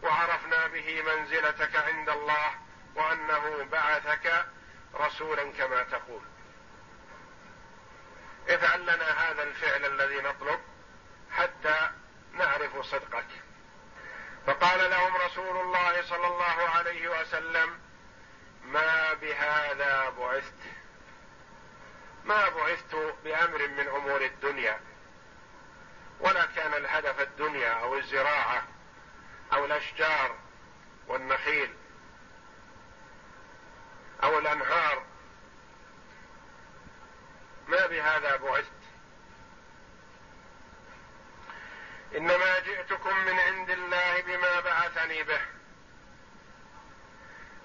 [0.03, 2.51] وعرفنا به منزلتك عند الله
[2.95, 4.45] وأنه بعثك
[4.95, 6.34] رسولا كما تقول.
[8.49, 10.59] افعل لنا هذا الفعل الذي نطلب
[11.31, 11.89] حتى
[12.33, 13.25] نعرف صدقك.
[14.47, 17.79] فقال لهم رسول الله صلى الله عليه وسلم
[18.65, 20.53] ما بهذا بعثت؟
[22.25, 24.79] ما بعثت بأمر من أمور الدنيا
[26.19, 28.63] ولا كان الهدف الدنيا أو الزراعة
[29.53, 30.35] أو الأشجار
[31.07, 31.73] والنخيل
[34.23, 35.03] أو الأنهار
[37.67, 38.71] ما بهذا بعثت؟
[42.15, 45.41] إنما جئتكم من عند الله بما بعثني به.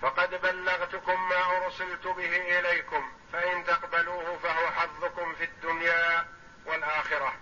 [0.03, 6.29] فقد بلغتكم ما أرسلت به إليكم فإن تقبلوه فهو حظكم في الدنيا
[6.67, 7.35] والآخرة.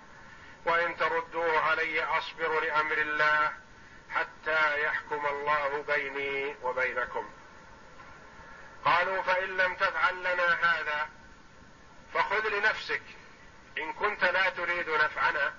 [0.64, 3.52] وإن تردوه علي أصبر لأمر الله
[4.10, 7.30] حتى يحكم الله بيني وبينكم.
[8.84, 11.17] قالوا فإن لم تفعل لنا هذا
[12.14, 13.02] فخذ لنفسك.
[13.78, 15.54] إن كنت لا تريد نفعنا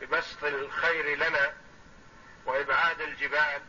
[0.00, 1.54] ببسط الخير لنا
[2.46, 3.62] وإبعاد الجبال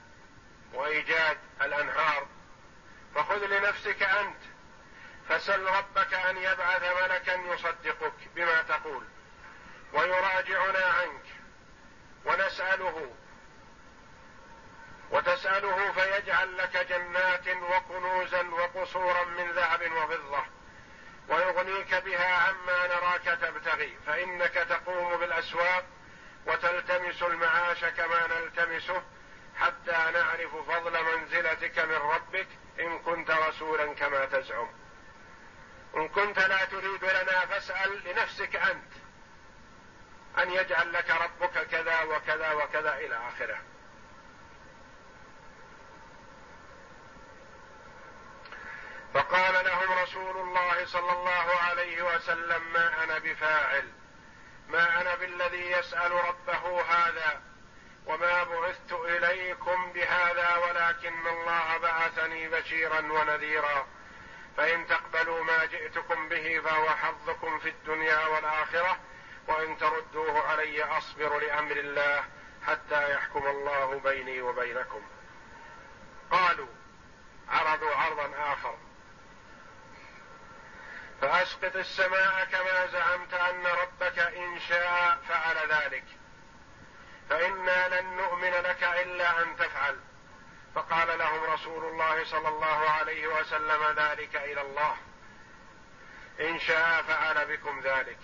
[0.73, 2.27] وإيجاد الأنهار
[3.15, 4.39] فخذ لنفسك أنت.
[5.29, 9.03] فسل ربك أن يبعث ملكا يصدقك بما تقول
[9.93, 11.25] ويراجعنا عنك
[12.25, 13.15] ونسأله
[15.11, 20.43] وتسأله فيجعل لك جنات وكنوزا وقصورا من ذهب وفضة.
[21.29, 25.85] ويغنيك بها عما نراك تبتغي فإنك تقوم بالأسواق
[26.47, 29.03] وتلتمس المعاش كما نلتمسه
[29.55, 32.47] حتى نعرف فضل منزلتك من ربك
[32.79, 34.69] إن كنت رسولا كما تزعم.
[35.95, 38.93] إن كنت لا تريد لنا فاسأل لنفسك أنت
[40.37, 43.61] أن يجعل لك ربك كذا وكذا وكذا إلى آخره.
[49.13, 53.89] فقال لهم رسول الله صلى الله عليه وسلم ما أنا بفاعل
[54.69, 57.41] ما أنا بالذي يسأل ربه هذا
[58.05, 63.87] وما بعثت إليكم بهذا ولكن الله بعثني بشيرا ونذيرا
[64.57, 68.97] فإن تقبلوا ما جئتكم به فهو حظكم في الدنيا والآخرة
[69.47, 72.23] وإن تردوه علي أصبر لأمر الله
[72.67, 75.01] حتى يحكم الله بيني وبينكم.
[76.31, 76.67] قالوا
[77.49, 78.77] عرضوا عرضا آخر.
[81.23, 86.03] فأسقط السماء كما زعمت أن ربك إن شاء فعل ذلك.
[87.29, 89.99] فإنا لن نؤمن لك إلا أن تفعل.
[90.75, 94.97] فقال لهم رسول الله صلى الله عليه وسلم ذلك إلى الله.
[96.39, 98.19] إن شاء فعل بكم ذلك.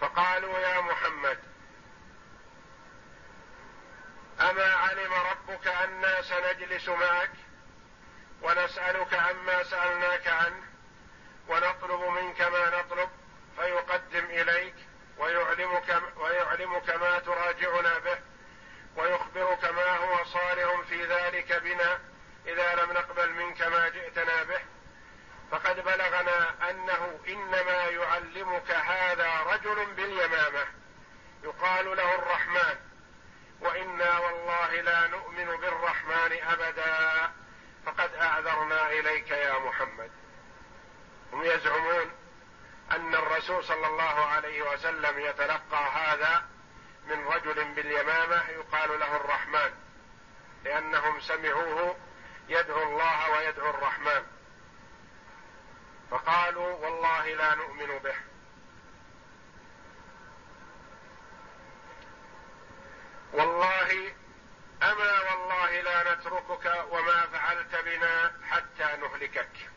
[0.00, 1.38] فقالوا يا محمد
[4.40, 7.30] أما علم ربك أنا سنجلس معك
[8.42, 10.73] ونسألك عما سألناك عنه؟
[11.48, 13.10] ونطلب منك ما نطلب
[13.56, 14.74] فيقدم إليك
[15.18, 18.18] ويعلمك ويعلمك ما تراجعنا به
[18.96, 19.64] ويخبرك
[21.64, 22.00] بنا
[22.46, 24.60] إذا لم نقبل منك ما جئتنا به.
[25.50, 30.66] فقد بلغنا أنه إنما يعلمك هذا رجل باليمامة
[31.44, 32.76] يقال له الرحمن.
[33.60, 37.32] وإنا والله لا نؤمن بالرحمن أبدا
[37.86, 40.23] فقد أعذرنا إليك يا محمد.
[41.34, 42.10] هم يزعمون
[42.90, 46.46] أن الرسول صلى الله عليه وسلم يتلقى هذا
[47.06, 49.74] من رجل باليمامة يقال له الرحمن
[50.64, 51.96] لأنهم سمعوه
[52.48, 54.26] يدعو الله ويدعو الرحمن.
[56.10, 58.16] فقالوا والله لا نؤمن به.
[63.32, 64.14] والله
[64.82, 69.73] أما والله لا نتركك وما فعلت بنا حتى نهلكك.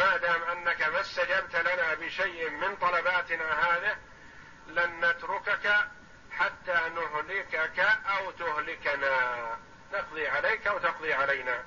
[0.00, 3.96] ما دام أنك ما استجبت لنا بشيء من طلباتنا هذه
[4.66, 5.74] لن نتركك
[6.32, 7.78] حتى نهلكك
[8.16, 9.58] أو تهلكنا.
[9.92, 11.64] نقضي عليك أو تقضي علينا.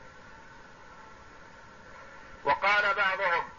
[2.44, 3.50] وقال بعضهم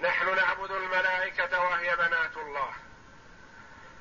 [0.00, 2.72] نحن نعبد الملائكة وهي بنات الله.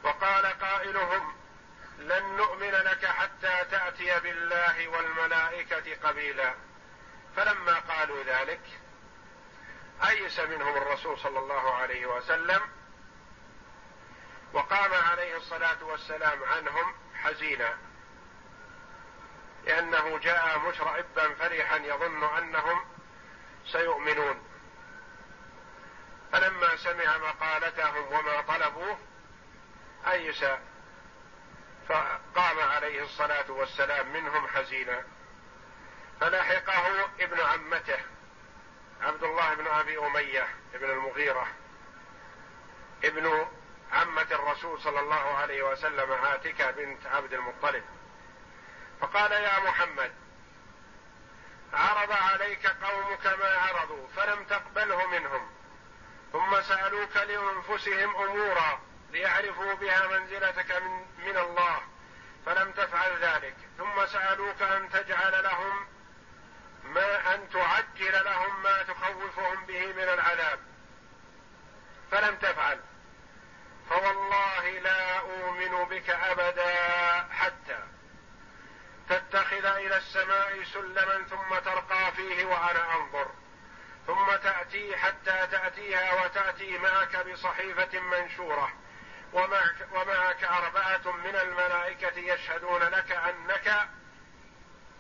[0.04, 1.36] وقال قائلهم
[1.98, 6.56] لن نؤمن لك حتى تأتي بالله والملائكة قبيلا.
[7.36, 8.83] فلما قالوا ذلك
[10.08, 12.62] أيس منهم الرسول صلى الله عليه وسلم
[14.54, 17.78] وقام عليه الصلاة والسلام عنهم حزينا
[19.66, 22.86] لأنه جاء مشرئبا فرحا يظن أنهم
[23.66, 24.44] سيؤمنون.
[26.32, 28.98] فلما سمع مقالتهم وما طلبوه
[30.08, 30.46] أيس
[31.90, 35.04] فقام عليه الصلاة والسلام منهم حزينا.
[36.22, 38.00] فلحقه ابن عمته
[39.04, 41.48] عبد الله بن أبي أمية بن المغيرة
[43.04, 43.48] ابن
[43.92, 47.84] عمة الرسول صلى الله عليه وسلم عاتكه بنت عبد المطلب.
[49.02, 50.12] فقال يا محمد
[51.74, 55.50] عرض عليك قومك ما عرضوا فلم تقبله منهم.
[56.32, 58.80] ثم سألوك لأنفسهم أمورا
[59.12, 61.82] ليعرفوا بها منزلتك من, من الله
[62.46, 63.56] فلم تفعل ذلك.
[63.78, 65.88] ثم سألوك أن تجعل لهم
[66.84, 70.60] ما أن تعجل لهم ما تخوفهم به من العذاب.
[72.12, 72.80] فلم تفعل.
[73.90, 76.74] فوالله لا أؤمن بك أبدا
[77.32, 77.80] حتى
[79.10, 83.32] تتخذ إلى السماء سلما ثم ترقى فيه وأنا أنظر.
[84.08, 88.74] ثم تأتي حتى تأتيها وتأتي معك بصحيفة منشورة.
[89.34, 93.90] ومعك, ومعك أربعة من الملائكة يشهدون لك أنك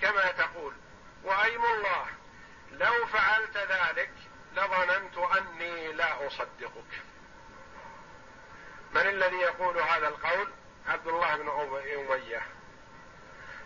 [0.01, 0.82] كما تقول.
[1.23, 2.05] وأيم الله
[2.71, 4.11] لو فعلت ذلك
[4.53, 7.01] لظننت أني لا أصدقك.
[8.91, 10.51] من الذي يقول هذا القول؟
[10.87, 12.41] عبد الله بن أمية.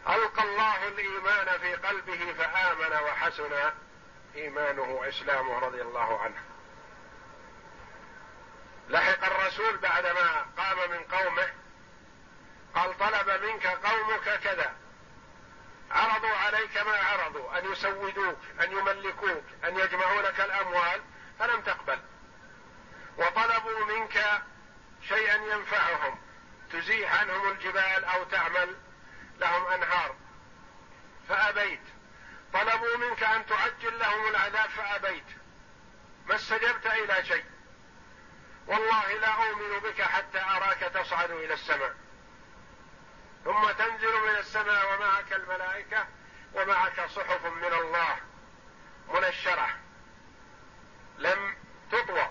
[0.09, 3.71] ألقى الله الإيمان في قلبه فآمن وحسن
[4.35, 6.43] إيمانه وإسلامه رضي الله عنه.
[8.89, 11.49] لحق الرسول بعدما قام من قومه
[12.75, 14.66] قال طلب منك قومك كذا.
[16.77, 21.01] عرضوا عليك ما عرضوا أن يسودوك أن يملكوك أن يجمعوا لك الأموال
[21.39, 21.99] فلم تقبل.
[23.17, 24.41] وطلبوا منك
[25.07, 26.19] شيئا ينفعهم.
[26.71, 28.75] تزيح عنهم الجبال أو تعمل
[29.39, 30.15] لهم أنهار.
[31.29, 31.81] فأبيت.
[32.53, 35.27] طلبوا منك أن تعجل لهم العذاب فأبيت.
[36.25, 37.45] ما استجبت إلى شيء.
[38.67, 41.95] والله لا أؤمن بك حتى أراك تصعد إلى السماء.
[43.45, 46.07] ثم تنزل من السماء ومعك الملائكة
[46.53, 48.17] ومعك صحف من الله
[49.13, 49.69] منشرة
[51.17, 51.55] لم
[51.91, 52.29] تطوى.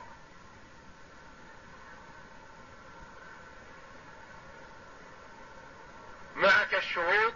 [6.37, 7.35] معك الشهود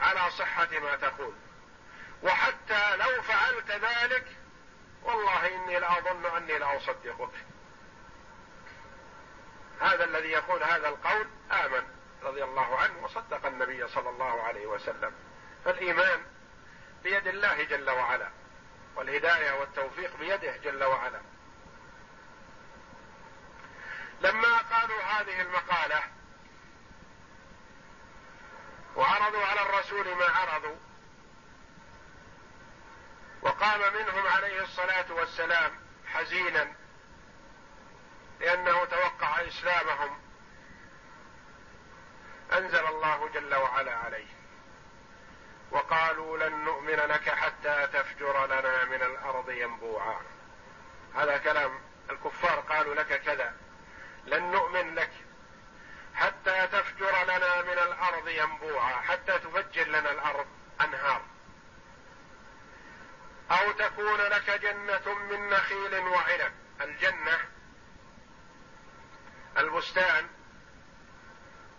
[0.00, 1.34] على صحة ما تقول.
[2.22, 4.36] وحتى لو فعلت ذلك
[5.02, 7.30] والله إني لأظن أني لأصدقك
[9.80, 11.82] هذا الذي يقول هذا القول آمن
[12.22, 15.12] رضي الله عنه وصدق النبي صلى الله عليه وسلم.
[15.66, 16.26] فالإيمان
[17.02, 18.30] بيد الله جل وعلا
[18.96, 21.20] والهداية والتوفيق بيده جل وعلا.
[24.20, 26.02] لما قالوا هذه المقالة
[28.96, 30.76] وعرضوا على الرسول ما عرضوا
[33.42, 35.72] وقام منهم عليه الصلاة والسلام
[36.06, 36.72] حزينا
[38.40, 40.18] لأنه توقع إسلامهم
[42.52, 44.35] أنزل الله جل وعلا عليه.
[45.70, 50.20] وقالوا لن نؤمن لك حتى تفجر لنا من الأرض ينبوعا.
[51.14, 51.80] هذا كلام.
[52.10, 53.54] الكفار قالوا لك كذا.
[54.26, 55.10] لن نؤمن لك
[56.14, 58.94] حتى تفجر لنا من الأرض ينبوعا.
[58.94, 60.46] حتى تفجر لنا الأرض
[60.80, 61.22] أنهار.
[63.50, 66.52] أو تكون لك جنة من نخيل وعنب.
[66.80, 67.38] الجنة
[69.58, 70.26] البستان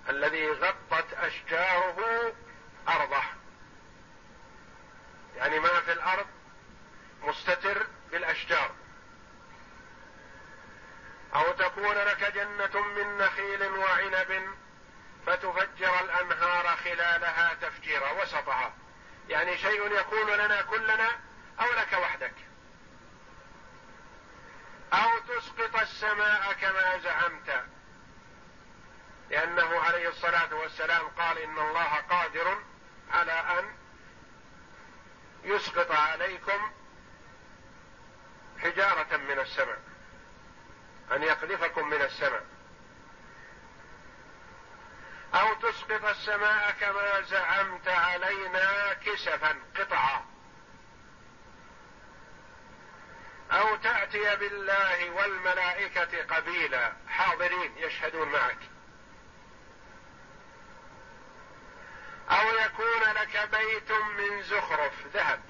[0.10, 2.34] الذي غطت أشجاره
[2.88, 3.24] أرضه.
[5.38, 6.26] يعني ما في الأرض
[7.22, 8.72] مستتر بالأشجار.
[11.36, 14.56] أو تكون لك جنة من نخيل وعنب
[15.26, 18.74] فتفجر الأنهار خلالها تفجيرا وسطها.
[19.30, 21.10] يعني شيء يكون لنا كلنا
[21.60, 22.36] أو لك وحدك.
[24.94, 27.64] أو تسقط السماء كما زعمت.
[29.30, 32.58] لأنه عليه الصلاة والسلام قال إن الله قادر
[33.12, 33.87] على أن
[35.48, 36.72] يسقط عليكم
[38.60, 39.80] حجارة من السماء
[41.12, 42.46] أن يقذفكم من السماء.
[45.34, 50.26] أو تسقط السماء كما زعمت علينا كسفا قطعا.
[53.52, 58.58] أو تأتي بالله والملائكة قبيلا حاضرين يشهدون معك.
[62.30, 65.42] أو يكون لك بيت من زخرف ذهب.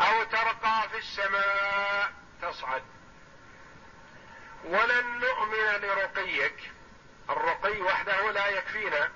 [0.00, 2.82] أو ترقى في السماء تصعد.
[4.64, 6.70] ولن نؤمن لرقيك.
[7.30, 9.10] الرقي وحده لا يكفينا.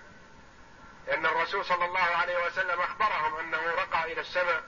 [1.06, 4.64] لأن الرسول صلى الله عليه وسلم أخبرهم أنه رقى إلى السماء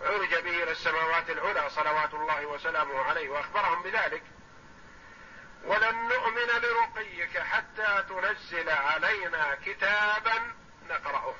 [0.00, 4.22] عرج به إلى السماوات العلى صلوات الله وسلامه عليه وأخبرهم بذلك.
[5.64, 10.54] ولن نؤمن لرقيك حتى تنزل علينا كتابا
[10.88, 11.34] نقرأه.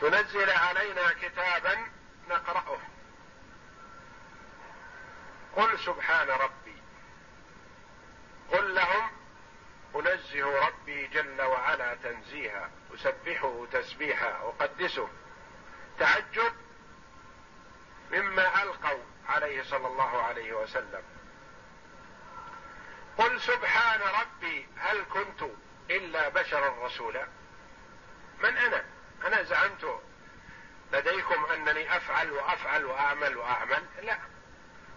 [0.00, 1.86] تنزل علينا كتابا
[2.28, 2.78] نقرأه.
[5.56, 6.82] قل سبحان ربي.
[8.48, 9.10] قل لهم
[9.94, 15.08] أنزه ربي جل وعلا تنزيها أسبحه تسبيحا أقدسه.
[15.98, 16.52] تعجب
[18.10, 21.02] مما ألقوا عليه صلى الله عليه وسلم.
[23.18, 25.42] قل سبحان ربي هل كنت
[25.90, 27.26] إلا بشرا رسولا
[28.42, 28.84] من أنا؟
[29.26, 30.00] أنا زعمت
[30.92, 33.86] لديكم أنني أفعل وأفعل وأعمل وأعمل.
[34.02, 34.18] لا.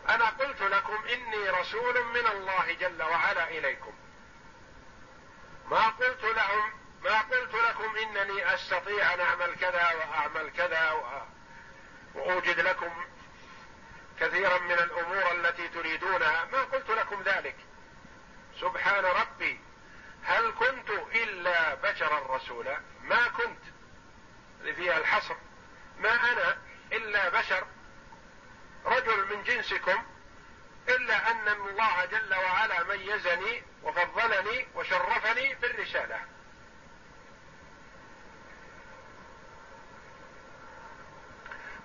[0.10, 3.94] أنا قلت لكم إني رسول من الله جل وعلا إليكم.
[5.72, 10.92] ما قلت لهم ما قلت لكم إنني أستطيع أن أعمل كذا وأعمل كذا
[12.16, 13.06] وأوجد لكم
[14.20, 16.46] كثيرا من الأمور التي تريدونها.
[16.46, 17.56] ما قلت لكم ذلك؟
[18.62, 19.60] سبحان ربي
[20.24, 23.64] هل كنت إلا بشرا رسولا؟ ما كنت.
[24.76, 25.36] فيها الحصر.
[26.00, 26.58] ما أنا
[26.92, 27.68] إلا بشر
[28.86, 30.04] رجل من جنسكم
[30.90, 36.33] إلا أن الله جل وعلا ميزني وفضلني وشرفني بالرسالة.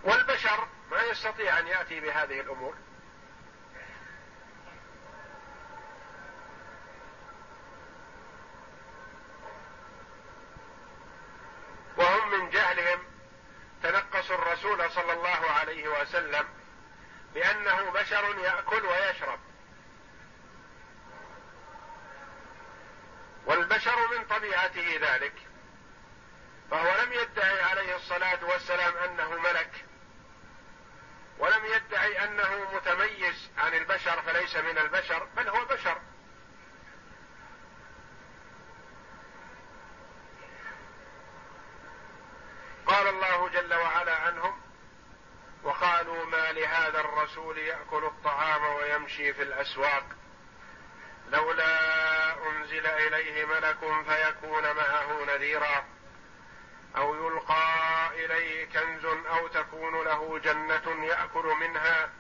[0.05, 2.75] والبشر ما يستطيع أن يأتي بهذه الأمور.
[11.97, 12.99] وهم من جهلهم
[13.83, 16.49] تنقصوا الرسول صلى الله عليه وسلم
[17.35, 19.41] بأنه بشر يأكل ويشرب.
[23.47, 25.35] والبشر من طبيعته ذلك.
[26.71, 29.78] فهو لم يدعي عليه الصلاة والسلام أنه ملك.
[32.29, 35.99] أنه متميز عن البشر فليس من البشر بل هو بشر
[42.87, 44.61] قال الله جل وعلا عنهم
[45.63, 50.05] وقالوا ما لهذا الرسول يأكل الطعام ويمشي في الأسواق؟
[51.29, 51.69] لولا
[52.51, 55.85] أنزل إليه ملك فيكون معه نذيرا.
[56.97, 62.11] أو يلقى إليه كنز أو تكون له جنة يأكل منها.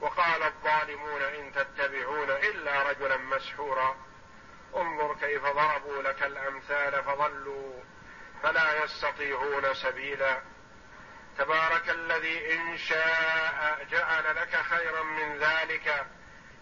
[0.00, 3.96] وقال الظالمون إن تتبعون إلا رجلا مسحورا.
[4.76, 7.80] انظر كيف ضربوا لك الأمثال فضلوا
[8.42, 10.40] فلا يستطيعون سبيلا.
[11.38, 16.06] تبارك الذي إن شاء جعل لك خيرا من ذلك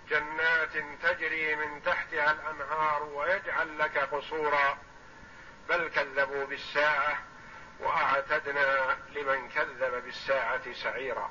[0.08, 0.72] جنات
[1.02, 4.78] تجري من تحتها الأنهار ويجعل لك قصورا.
[5.68, 7.18] بل كذبوا بالساعة
[7.80, 11.30] وأعتدنا لمن كذب بالساعة سعيرا.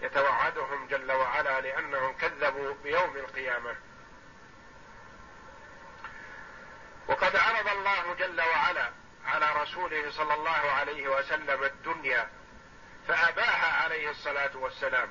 [0.00, 3.76] يتوعدهم جل وعلا لأنهم كذبوا بيوم القيامة.
[7.08, 8.90] وقد عرض الله جل وعلا
[9.26, 12.30] على رسوله صلى الله عليه وسلم الدنيا
[13.08, 15.08] فاباها عليه الصلاة والسلام.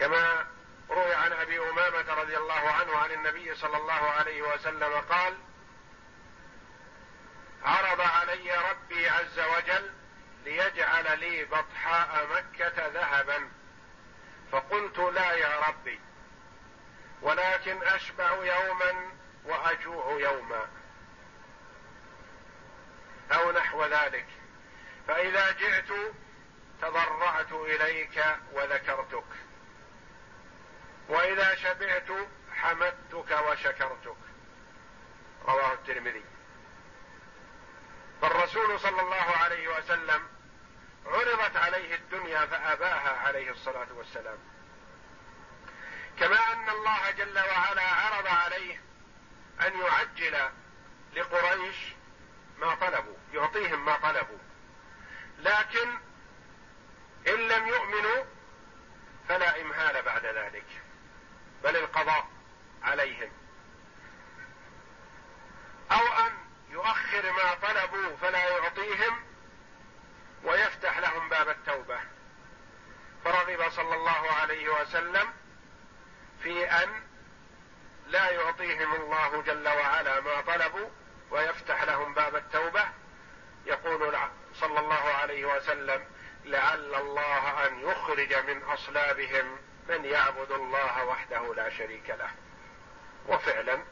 [0.00, 0.46] كما
[0.90, 5.38] روي عن أبي أمامة رضي الله عنه عن النبي صلى الله عليه وسلم قال
[7.64, 9.97] عرض علي ربي عز وجل
[10.44, 13.50] ليجعل لي بطحاء مكة ذهبا.
[14.52, 16.00] فقلت لا يا ربي
[17.22, 19.10] ولكن أشبع يوما
[19.44, 20.68] وأجوع يوما.
[23.32, 24.26] أو نحو ذلك
[25.08, 25.92] فإذا جئت
[26.82, 29.24] تضرعت إليك وذكرتك
[31.08, 32.08] وإذا شبعت
[32.52, 34.16] حمدتك وشكرتك.
[35.48, 36.24] رواه الترمذي.
[38.22, 40.28] فالرسول صلى الله عليه وسلم
[41.06, 44.38] عرضت عليه الدنيا فأباها عليه الصلاة والسلام.
[46.18, 48.80] كما أن الله جل وعلا عرض عليه
[49.66, 50.50] أن يعجل
[51.16, 51.76] لقريش
[52.58, 54.38] ما طلبوا يعطيهم ما طلبوا.
[55.38, 55.88] لكن
[57.28, 58.24] إن لم يؤمنوا
[59.28, 60.66] فلا إمهال بعد ذلك
[61.64, 62.28] بل القضاء
[62.82, 63.30] عليهم.
[65.92, 69.24] أو أن يؤخر ما طلبوا فلا يعطيهم
[70.44, 71.98] ويفتح لهم باب التوبة.
[73.24, 75.32] فرغب صلى الله عليه وسلم
[76.42, 77.02] في أن
[78.06, 80.88] لا يعطيهم الله جل وعلا ما طلبوا
[81.30, 82.84] ويفتح لهم باب التوبة.
[83.66, 84.18] يقول
[84.54, 86.04] صلى الله عليه وسلم
[86.44, 89.58] لعل الله أن يخرج من أصلابهم
[89.88, 92.30] من يعبد الله وحده لا شريك له.
[93.26, 93.82] وفعلا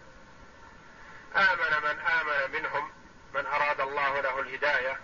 [1.37, 1.76] آمن
[4.17, 5.01] له الهداية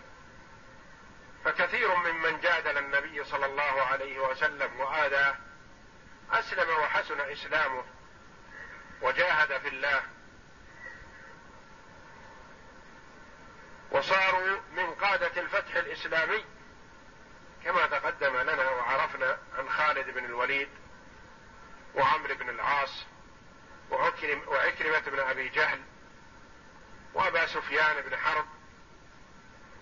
[1.44, 5.36] فكثير ممن جادل النبي صلى الله عليه وسلم واذاه
[6.32, 7.84] أسلم وحسن إسلامه
[9.02, 10.02] وجاهد في الله.
[13.90, 16.44] وصاروا من قادة الفتح الإسلامي
[17.64, 20.68] كما تقدم لنا وعرفنا عن خالد بن الوليد
[21.94, 23.04] وعمرو بن العاص
[23.90, 25.80] وعكرم وعكرمة بن أبي جهل
[27.14, 28.46] وأبا سفيان بن حرب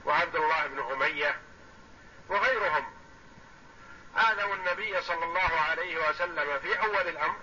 [0.04, 1.40] وعبد الله بن أمية
[2.28, 2.92] وغيرهم.
[4.16, 7.36] آذوا النبي صلى الله عليه وسلم في أول الأمر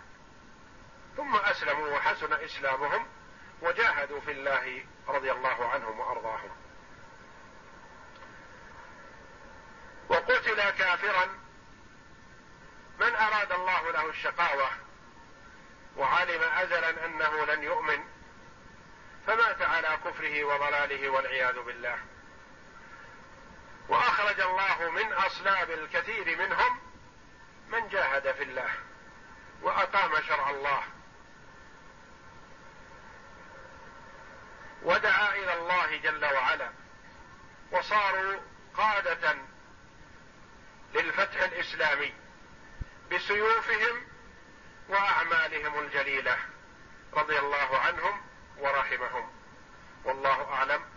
[1.18, 3.08] ثم أسلموا وحسن إسلامهم
[3.62, 6.52] وجاهدوا في الله رضي الله عنهم وأرضاهم.
[10.10, 11.26] وقتل كافرا
[13.00, 14.70] من أراد الله له الشقاوة
[15.98, 18.04] وعلم ازلا أنه لن يؤمن
[19.28, 21.98] فمات على كفره وضلاله والعياذ بالله.
[23.90, 26.80] وأخرج الله من أصلاب الكثير منهم
[27.68, 28.70] من جاهد في الله
[29.62, 30.84] وأقام شرع الله
[34.84, 36.72] ودعا إلى الله جل وعلا
[37.72, 38.40] وصاروا
[38.78, 39.36] قادة
[40.94, 42.14] للفتح الإسلامي
[43.12, 44.08] بسيوفهم
[44.90, 46.38] وأعمالهم الجليلة
[47.14, 48.22] رضي الله عنهم
[48.58, 49.32] ورحمهم.
[50.04, 50.97] والله أعلم.